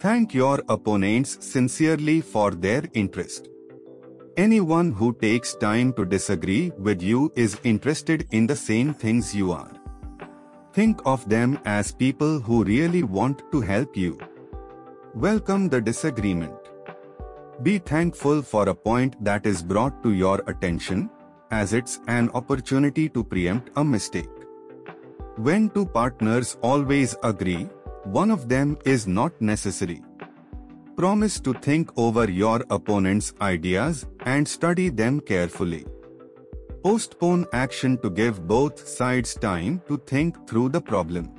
Thank 0.00 0.34
your 0.34 0.60
opponents 0.68 1.38
sincerely 1.40 2.20
for 2.20 2.50
their 2.50 2.82
interest. 2.94 3.48
Anyone 4.36 4.90
who 4.90 5.12
takes 5.12 5.54
time 5.54 5.92
to 5.92 6.04
disagree 6.04 6.72
with 6.76 7.00
you 7.00 7.32
is 7.36 7.56
interested 7.62 8.26
in 8.32 8.48
the 8.48 8.56
same 8.56 8.92
things 8.92 9.32
you 9.32 9.52
are. 9.52 9.70
Think 10.72 11.00
of 11.06 11.28
them 11.28 11.60
as 11.64 11.92
people 11.92 12.40
who 12.40 12.64
really 12.64 13.04
want 13.04 13.42
to 13.52 13.60
help 13.60 13.96
you. 13.96 14.18
Welcome 15.14 15.68
the 15.68 15.80
disagreement. 15.80 16.56
Be 17.62 17.78
thankful 17.78 18.42
for 18.42 18.68
a 18.68 18.74
point 18.74 19.22
that 19.24 19.46
is 19.46 19.62
brought 19.62 20.02
to 20.02 20.10
your 20.10 20.42
attention, 20.48 21.10
as 21.52 21.72
it's 21.72 22.00
an 22.08 22.28
opportunity 22.30 23.08
to 23.10 23.22
preempt 23.22 23.70
a 23.76 23.84
mistake. 23.84 24.34
When 25.36 25.70
two 25.70 25.86
partners 25.86 26.56
always 26.60 27.14
agree, 27.22 27.68
one 28.02 28.32
of 28.32 28.48
them 28.48 28.78
is 28.84 29.06
not 29.06 29.40
necessary. 29.40 30.02
Promise 30.96 31.40
to 31.40 31.54
think 31.54 31.90
over 31.96 32.30
your 32.30 32.64
opponent's 32.70 33.34
ideas 33.40 34.06
and 34.20 34.46
study 34.46 34.90
them 34.90 35.20
carefully. 35.20 35.84
Postpone 36.84 37.46
action 37.52 37.98
to 37.98 38.10
give 38.10 38.46
both 38.46 38.86
sides 38.86 39.34
time 39.34 39.82
to 39.88 39.96
think 40.06 40.46
through 40.46 40.68
the 40.68 40.80
problem. 40.80 41.30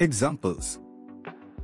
Examples 0.00 0.80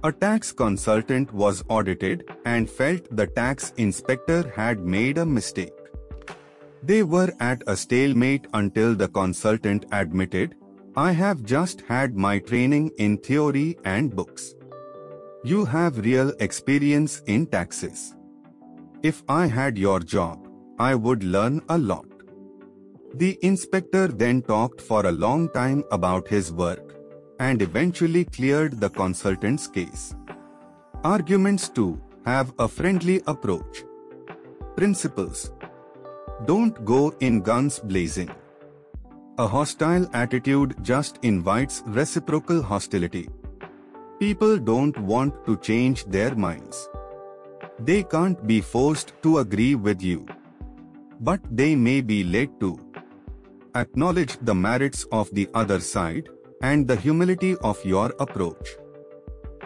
A 0.05 0.12
tax 0.12 0.53
consultant 0.53 1.33
was 1.35 1.65
audited 1.69 2.25
and 2.45 2.71
felt 2.71 3.05
the 3.17 3.27
tax 3.27 3.73
inspector 3.79 4.49
had 4.55 4.79
made 4.81 5.19
a 5.19 5.27
mistake. 5.27 5.75
They 6.85 7.03
were 7.03 7.33
at 7.41 7.62
a 7.67 7.77
stalemate 7.77 8.47
until 8.55 8.95
the 8.95 9.09
consultant 9.09 9.87
admitted 9.91 10.55
I 10.95 11.12
have 11.12 11.43
just 11.43 11.81
had 11.83 12.17
my 12.17 12.38
training 12.38 12.91
in 12.99 13.17
theory 13.19 13.79
and 13.85 14.15
books. 14.15 14.55
You 15.45 15.65
have 15.65 15.99
real 15.99 16.33
experience 16.39 17.21
in 17.27 17.47
taxes. 17.47 18.15
If 19.03 19.25
I 19.29 19.47
had 19.49 19.77
your 19.77 19.99
job, 19.99 20.47
I 20.79 20.95
would 20.95 21.25
learn 21.25 21.63
a 21.69 21.77
lot. 21.77 22.07
The 23.15 23.37
inspector 23.43 24.07
then 24.07 24.43
talked 24.43 24.81
for 24.81 25.05
a 25.05 25.11
long 25.11 25.49
time 25.49 25.83
about 25.91 26.29
his 26.29 26.53
work 26.53 26.95
and 27.41 27.61
eventually 27.61 28.25
cleared 28.25 28.79
the 28.79 28.89
consultant's 28.89 29.67
case. 29.67 30.15
Arguments 31.03 31.69
2 31.71 32.01
have 32.25 32.55
a 32.61 32.69
friendly 32.69 33.21
approach. 33.27 33.83
Principles 34.77 35.51
Don't 36.47 36.85
go 36.85 37.17
in 37.19 37.41
guns 37.41 37.81
blazing. 37.81 38.31
A 39.39 39.49
hostile 39.49 40.09
attitude 40.13 40.77
just 40.83 41.19
invites 41.23 41.83
reciprocal 41.87 42.63
hostility. 42.63 43.29
People 44.23 44.57
don't 44.57 44.97
want 45.01 45.45
to 45.47 45.57
change 45.57 46.05
their 46.05 46.37
minds. 46.37 46.89
They 47.81 48.05
can't 48.05 48.47
be 48.47 48.61
forced 48.61 49.15
to 49.25 49.39
agree 49.39 49.75
with 49.75 50.01
you. 50.01 50.27
But 51.19 51.41
they 51.51 51.75
may 51.75 52.03
be 52.03 52.23
led 52.23 52.61
to. 52.61 52.79
Acknowledge 53.75 54.37
the 54.41 54.55
merits 54.55 55.03
of 55.11 55.29
the 55.33 55.49
other 55.55 55.81
side 55.81 56.29
and 56.63 56.87
the 56.87 56.95
humility 56.95 57.57
of 57.65 57.85
your 57.85 58.15
approach. 58.21 58.77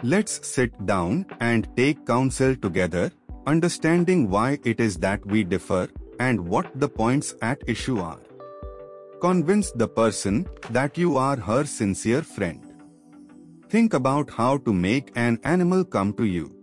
Let's 0.01 0.47
sit 0.47 0.73
down 0.87 1.27
and 1.39 1.69
take 1.77 2.07
counsel 2.07 2.55
together, 2.55 3.11
understanding 3.45 4.27
why 4.27 4.57
it 4.63 4.79
is 4.79 4.97
that 4.97 5.23
we 5.23 5.43
differ 5.43 5.87
and 6.19 6.39
what 6.39 6.71
the 6.79 6.89
points 6.89 7.35
at 7.43 7.61
issue 7.67 7.99
are. 7.99 8.21
Convince 9.21 9.69
the 9.69 9.87
person 9.87 10.47
that 10.71 10.97
you 10.97 11.15
are 11.15 11.37
her 11.37 11.63
sincere 11.63 12.23
friend. 12.23 12.66
Think 13.69 13.93
about 13.93 14.29
how 14.29 14.57
to 14.59 14.71
make 14.73 15.11
an 15.17 15.39
animal 15.43 15.83
come 15.83 16.13
to 16.13 16.23
you. 16.23 16.55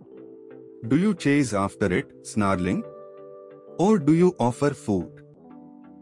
Do 0.87 0.97
you 0.97 1.13
chase 1.13 1.53
after 1.53 1.91
it, 1.93 2.25
snarling? 2.25 2.83
Or 3.77 3.99
do 3.99 4.13
you 4.13 4.35
offer 4.39 4.71
food? 4.71 5.11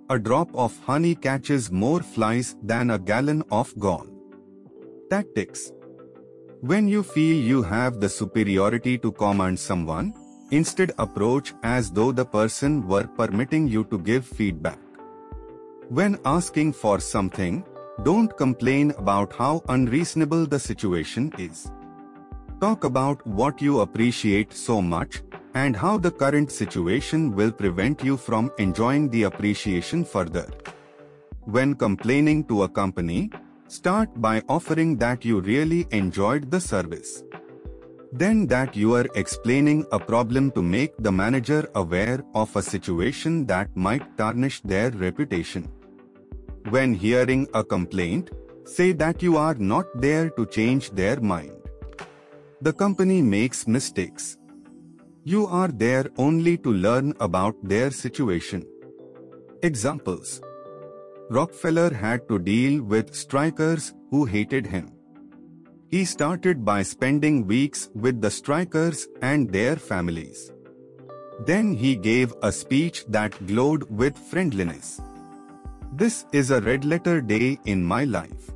A 0.09 0.17
drop 0.17 0.49
of 0.55 0.77
honey 0.85 1.15
catches 1.15 1.69
more 1.69 2.01
flies 2.01 2.55
than 2.63 2.89
a 2.89 2.97
gallon 2.99 3.43
of 3.51 3.77
gall. 3.77 4.07
Tactics 5.09 5.73
When 6.61 6.87
you 6.87 7.03
feel 7.03 7.35
you 7.35 7.63
have 7.63 7.99
the 7.99 8.07
superiority 8.07 8.97
to 8.99 9.11
command 9.11 9.59
someone, 9.59 10.13
instead 10.51 10.93
approach 10.99 11.53
as 11.63 11.91
though 11.91 12.13
the 12.13 12.25
person 12.25 12.87
were 12.87 13.07
permitting 13.07 13.67
you 13.67 13.83
to 13.85 13.99
give 13.99 14.25
feedback. 14.25 14.79
When 15.89 16.17
asking 16.23 16.73
for 16.73 17.01
something, 17.01 17.65
don't 18.01 18.35
complain 18.35 18.91
about 18.97 19.33
how 19.33 19.61
unreasonable 19.69 20.47
the 20.47 20.57
situation 20.57 21.31
is. 21.37 21.71
Talk 22.59 22.85
about 22.85 23.25
what 23.27 23.61
you 23.61 23.81
appreciate 23.81 24.51
so 24.51 24.81
much 24.81 25.21
and 25.53 25.75
how 25.75 25.97
the 25.97 26.09
current 26.09 26.51
situation 26.51 27.35
will 27.35 27.51
prevent 27.51 28.03
you 28.03 28.17
from 28.17 28.51
enjoying 28.57 29.09
the 29.09 29.23
appreciation 29.23 30.03
further. 30.03 30.49
When 31.41 31.75
complaining 31.75 32.45
to 32.45 32.63
a 32.63 32.69
company, 32.69 33.29
start 33.67 34.09
by 34.19 34.41
offering 34.49 34.97
that 34.97 35.23
you 35.23 35.41
really 35.41 35.85
enjoyed 35.91 36.49
the 36.49 36.59
service. 36.59 37.23
Then 38.11 38.47
that 38.47 38.75
you 38.75 38.95
are 38.95 39.05
explaining 39.15 39.85
a 39.91 39.99
problem 39.99 40.51
to 40.51 40.63
make 40.63 40.93
the 40.97 41.11
manager 41.11 41.69
aware 41.75 42.23
of 42.33 42.55
a 42.55 42.61
situation 42.61 43.45
that 43.47 43.75
might 43.75 44.17
tarnish 44.17 44.61
their 44.61 44.89
reputation. 44.91 45.69
When 46.69 46.93
hearing 46.93 47.47
a 47.53 47.63
complaint, 47.63 48.31
say 48.65 48.93
that 48.93 49.21
you 49.21 49.35
are 49.37 49.55
not 49.55 49.85
there 49.95 50.29
to 50.31 50.45
change 50.45 50.91
their 50.91 51.19
mind. 51.19 51.51
The 52.61 52.71
company 52.71 53.21
makes 53.21 53.67
mistakes. 53.67 54.37
You 55.25 55.45
are 55.47 55.67
there 55.67 56.05
only 56.17 56.57
to 56.59 56.71
learn 56.71 57.13
about 57.19 57.55
their 57.63 57.91
situation. 57.91 58.65
Examples 59.61 60.41
Rockefeller 61.29 61.93
had 61.93 62.27
to 62.29 62.39
deal 62.39 62.81
with 62.81 63.13
strikers 63.13 63.93
who 64.09 64.25
hated 64.25 64.65
him. 64.65 64.91
He 65.89 66.05
started 66.05 66.65
by 66.65 66.83
spending 66.83 67.45
weeks 67.45 67.89
with 67.93 68.21
the 68.21 68.31
strikers 68.31 69.07
and 69.21 69.51
their 69.51 69.75
families. 69.75 70.51
Then 71.45 71.73
he 71.73 71.95
gave 71.95 72.33
a 72.41 72.51
speech 72.51 73.05
that 73.07 73.45
glowed 73.47 73.83
with 73.89 74.17
friendliness. 74.17 75.01
This 75.95 76.25
is 76.31 76.49
a 76.49 76.59
red 76.59 76.85
letter 76.85 77.21
day 77.21 77.59
in 77.65 77.83
my 77.83 78.03
life. 78.03 78.49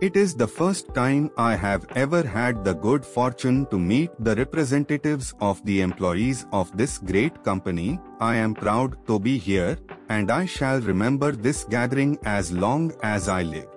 It 0.00 0.16
is 0.16 0.34
the 0.34 0.48
first 0.48 0.92
time 0.94 1.30
I 1.38 1.54
have 1.54 1.86
ever 1.94 2.24
had 2.26 2.64
the 2.64 2.74
good 2.74 3.06
fortune 3.06 3.66
to 3.66 3.78
meet 3.78 4.10
the 4.18 4.34
representatives 4.34 5.32
of 5.40 5.64
the 5.64 5.80
employees 5.80 6.46
of 6.50 6.76
this 6.76 6.98
great 6.98 7.44
company. 7.44 8.00
I 8.18 8.34
am 8.34 8.54
proud 8.54 8.96
to 9.06 9.20
be 9.20 9.38
here, 9.38 9.78
and 10.08 10.28
I 10.32 10.44
shall 10.44 10.80
remember 10.80 11.30
this 11.30 11.62
gathering 11.62 12.18
as 12.24 12.50
long 12.50 12.92
as 13.04 13.28
I 13.28 13.42
live. 13.44 13.68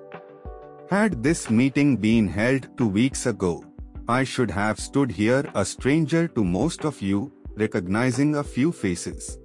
Had 0.89 1.21
this 1.21 1.51
meeting 1.51 1.95
been 1.97 2.27
held 2.27 2.75
two 2.75 2.87
weeks 2.87 3.27
ago, 3.27 3.63
I 4.07 4.23
should 4.23 4.49
have 4.49 4.79
stood 4.79 5.11
here 5.11 5.47
a 5.53 5.63
stranger 5.63 6.27
to 6.29 6.43
most 6.43 6.85
of 6.85 7.03
you, 7.03 7.31
recognizing 7.55 8.37
a 8.37 8.43
few 8.43 8.71
faces. 8.71 9.37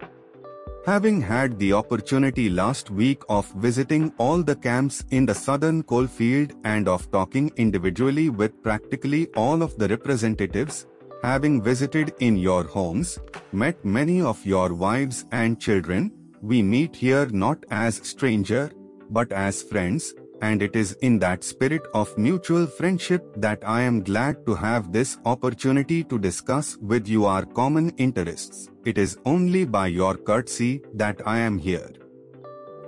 Having 0.88 1.20
had 1.20 1.58
the 1.58 1.74
opportunity 1.74 2.48
last 2.48 2.90
week 2.90 3.22
of 3.28 3.46
visiting 3.56 4.10
all 4.16 4.42
the 4.42 4.56
camps 4.56 5.04
in 5.10 5.26
the 5.26 5.34
southern 5.34 5.82
coalfield 5.82 6.54
and 6.64 6.88
of 6.88 7.10
talking 7.10 7.52
individually 7.56 8.30
with 8.30 8.62
practically 8.62 9.26
all 9.36 9.62
of 9.62 9.76
the 9.76 9.86
representatives, 9.86 10.86
having 11.22 11.60
visited 11.60 12.14
in 12.20 12.38
your 12.38 12.64
homes, 12.64 13.18
met 13.52 13.84
many 13.84 14.22
of 14.22 14.46
your 14.46 14.72
wives 14.72 15.26
and 15.30 15.60
children, 15.60 16.10
we 16.40 16.62
meet 16.62 16.96
here 16.96 17.26
not 17.26 17.66
as 17.70 17.96
stranger, 17.96 18.70
but 19.10 19.30
as 19.30 19.62
friends, 19.62 20.14
and 20.40 20.62
it 20.62 20.74
is 20.74 20.92
in 21.02 21.18
that 21.18 21.44
spirit 21.44 21.82
of 21.92 22.16
mutual 22.16 22.66
friendship 22.66 23.30
that 23.36 23.58
I 23.62 23.82
am 23.82 24.02
glad 24.02 24.46
to 24.46 24.54
have 24.54 24.90
this 24.90 25.18
opportunity 25.26 26.02
to 26.04 26.18
discuss 26.18 26.78
with 26.78 27.06
you 27.06 27.26
our 27.26 27.44
common 27.44 27.90
interests. 27.98 28.70
It 28.88 28.96
is 28.96 29.18
only 29.26 29.66
by 29.66 29.88
your 29.88 30.14
courtesy 30.16 30.80
that 30.94 31.20
I 31.26 31.38
am 31.40 31.58
here. 31.58 31.90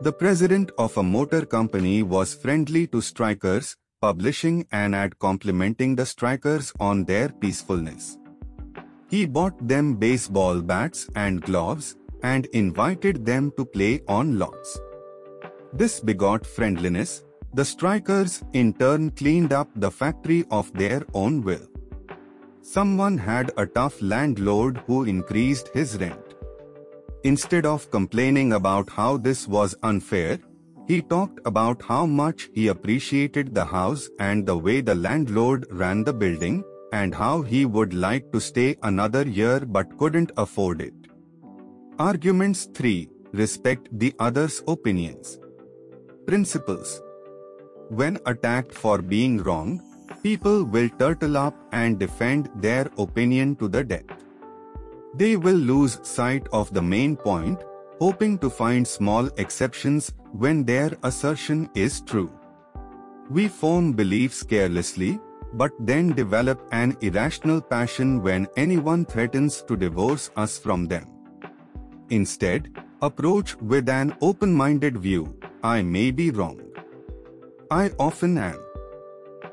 The 0.01 0.13
president 0.13 0.71
of 0.79 0.97
a 0.97 1.03
motor 1.03 1.45
company 1.45 2.03
was 2.03 2.33
friendly 2.33 2.87
to 2.87 3.03
strikers, 3.03 3.77
publishing 4.01 4.67
an 4.73 4.95
ad 4.95 5.19
complimenting 5.19 5.97
the 5.97 6.07
strikers 6.07 6.73
on 6.81 7.05
their 7.05 7.29
peacefulness. 7.29 8.17
He 9.11 9.27
bought 9.27 9.69
them 9.73 9.97
baseball 9.97 10.63
bats 10.63 11.11
and 11.17 11.43
gloves 11.43 11.97
and 12.23 12.47
invited 12.63 13.27
them 13.27 13.53
to 13.59 13.67
play 13.67 14.01
on 14.09 14.39
lots. 14.39 14.81
This 15.75 16.01
begot 16.01 16.47
friendliness, 16.47 17.25
the 17.53 17.67
strikers 17.75 18.43
in 18.55 18.73
turn 18.73 19.11
cleaned 19.11 19.53
up 19.53 19.69
the 19.77 19.91
factory 19.91 20.47
of 20.51 20.73
their 20.73 21.03
own 21.13 21.43
will. 21.43 21.70
Someone 22.73 23.19
had 23.19 23.51
a 23.57 23.67
tough 23.67 24.01
landlord 24.01 24.77
who 24.87 25.03
increased 25.03 25.71
his 25.75 25.97
rent. 25.99 26.35
Instead 27.25 27.67
of 27.67 27.91
complaining 27.91 28.53
about 28.53 28.89
how 28.89 29.17
this 29.17 29.49
was 29.49 29.75
unfair, 29.83 30.39
he 30.87 31.03
talked 31.03 31.41
about 31.45 31.83
how 31.83 32.07
much 32.07 32.49
he 32.55 32.69
appreciated 32.69 33.53
the 33.57 33.65
house 33.65 34.09
and 34.21 34.47
the 34.47 34.57
way 34.57 34.81
the 34.81 34.95
landlord 34.95 35.67
ran 35.73 36.05
the 36.05 36.13
building, 36.13 36.63
and 36.93 37.13
how 37.13 37.43
he 37.43 37.65
would 37.65 37.93
like 37.93 38.31
to 38.31 38.41
stay 38.41 38.77
another 38.85 39.27
year 39.27 39.59
but 39.67 39.99
couldn't 39.99 40.31
afford 40.37 40.81
it. 40.81 40.95
Arguments 41.99 42.67
3. 42.73 43.09
Respect 43.33 43.89
the 43.99 44.15
other's 44.21 44.63
opinions. 44.69 45.41
Principles 46.25 47.03
when 47.89 48.17
attacked 48.27 48.73
for 48.73 49.03
being 49.03 49.39
wrong, 49.39 49.81
people 50.23 50.65
will 50.65 50.89
turtle 50.99 51.37
up 51.37 51.55
and 51.73 51.99
defend 51.99 52.51
their 52.57 52.91
opinion 52.99 53.57
to 53.57 53.69
the 53.69 53.83
death. 53.83 54.05
They 55.15 55.37
will 55.37 55.57
lose 55.57 55.99
sight 56.03 56.47
of 56.53 56.73
the 56.73 56.83
main 56.83 57.17
point, 57.17 57.63
hoping 57.99 58.39
to 58.39 58.51
find 58.51 58.87
small 58.87 59.27
exceptions 59.39 60.13
when 60.33 60.65
their 60.65 60.93
assertion 61.03 61.69
is 61.75 62.01
true. 62.01 62.31
We 63.29 63.49
form 63.49 63.93
beliefs 63.93 64.43
carelessly, 64.43 65.21
but 65.55 65.73
then 65.81 66.13
develop 66.13 66.61
an 66.73 66.97
irrational 67.01 67.61
passion 67.61 68.23
when 68.23 68.47
anyone 68.57 69.05
threatens 69.05 69.63
to 69.63 69.77
divorce 69.77 70.31
us 70.37 70.59
from 70.59 70.87
them. 70.87 71.09
Instead, 72.11 72.77
approach 73.03 73.57
with 73.57 73.89
an 73.89 74.17
open-minded 74.21 74.97
view, 74.99 75.37
I 75.63 75.83
may 75.83 76.11
be 76.11 76.31
wrong. 76.31 76.61
I 77.71 77.91
often 77.99 78.39
am. 78.39 78.59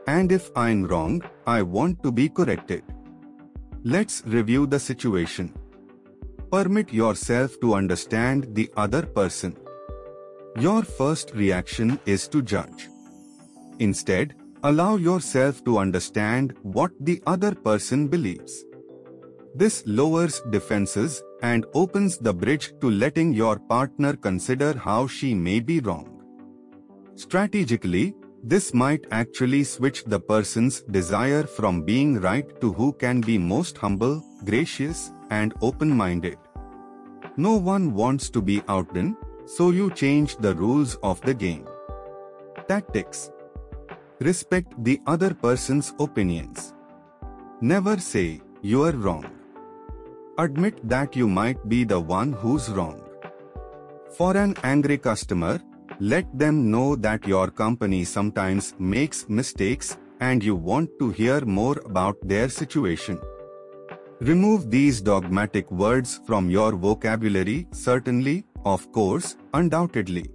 And 0.08 0.32
if 0.32 0.50
I'm 0.56 0.86
wrong, 0.86 1.22
I 1.46 1.62
want 1.62 2.02
to 2.04 2.12
be 2.12 2.30
corrected. 2.30 2.84
Let's 3.84 4.24
review 4.26 4.66
the 4.66 4.80
situation. 4.80 5.54
Permit 6.50 6.94
yourself 6.94 7.60
to 7.60 7.74
understand 7.74 8.48
the 8.56 8.72
other 8.78 9.02
person. 9.06 9.56
Your 10.58 10.82
first 10.84 11.32
reaction 11.36 12.00
is 12.06 12.28
to 12.30 12.42
judge. 12.42 12.88
Instead, 13.80 14.36
allow 14.64 14.96
yourself 14.96 15.64
to 15.66 15.78
understand 15.78 16.56
what 16.64 16.92
the 17.02 17.22
other 17.28 17.54
person 17.54 18.08
believes. 18.08 18.64
This 19.56 19.84
lowers 19.86 20.42
defenses 20.50 21.22
and 21.42 21.66
opens 21.74 22.18
the 22.18 22.34
bridge 22.34 22.74
to 22.80 22.90
letting 22.90 23.34
your 23.34 23.60
partner 23.60 24.16
consider 24.16 24.78
how 24.78 25.06
she 25.06 25.36
may 25.36 25.60
be 25.60 25.80
wrong. 25.80 26.24
Strategically, 27.16 28.16
this 28.44 28.74
might 28.74 29.06
actually 29.12 29.64
switch 29.64 30.04
the 30.06 30.20
person's 30.20 30.82
desire 30.82 31.44
from 31.44 31.82
being 31.82 32.20
right 32.22 32.60
to 32.62 32.74
who 32.74 32.94
can 32.94 33.22
be 33.22 33.38
most 33.38 33.78
humble, 33.78 34.24
gracious, 34.46 35.12
and 35.30 35.54
open-minded. 35.62 36.38
No 37.36 37.56
one 37.56 37.94
wants 37.94 38.30
to 38.32 38.42
be 38.42 38.62
outdone, 38.68 39.18
so 39.46 39.72
you 39.72 39.92
change 39.92 40.38
the 40.38 40.56
rules 40.56 40.96
of 41.04 41.22
the 41.22 41.34
game. 41.34 41.68
Tactics 42.68 43.32
Respect 44.20 44.74
the 44.84 45.00
other 45.06 45.34
person's 45.34 45.94
opinions. 46.00 46.74
Never 47.62 47.98
say, 48.00 48.42
you 48.62 48.84
are 48.84 48.92
wrong. 48.92 49.26
Admit 50.40 50.88
that 50.90 51.16
you 51.16 51.28
might 51.28 51.70
be 51.70 51.84
the 51.84 52.00
one 52.00 52.34
who's 52.34 52.70
wrong. 52.70 53.00
For 54.18 54.36
an 54.36 54.56
angry 54.64 54.98
customer, 54.98 55.62
let 56.00 56.26
them 56.38 56.70
know 56.70 56.96
that 56.96 57.28
your 57.28 57.50
company 57.50 58.04
sometimes 58.04 58.76
makes 58.78 59.28
mistakes 59.28 59.98
and 60.20 60.44
you 60.44 60.56
want 60.56 60.90
to 61.00 61.10
hear 61.12 61.42
more 61.42 61.78
about 61.86 62.16
their 62.22 62.50
situation. 62.50 63.20
Remove 64.20 64.70
these 64.72 65.02
dogmatic 65.02 65.70
words 65.72 66.20
from 66.26 66.50
your 66.50 66.72
vocabulary, 66.72 67.68
certainly, 67.72 68.46
of 68.66 68.92
course, 68.92 69.38
undoubtedly. 69.54 70.26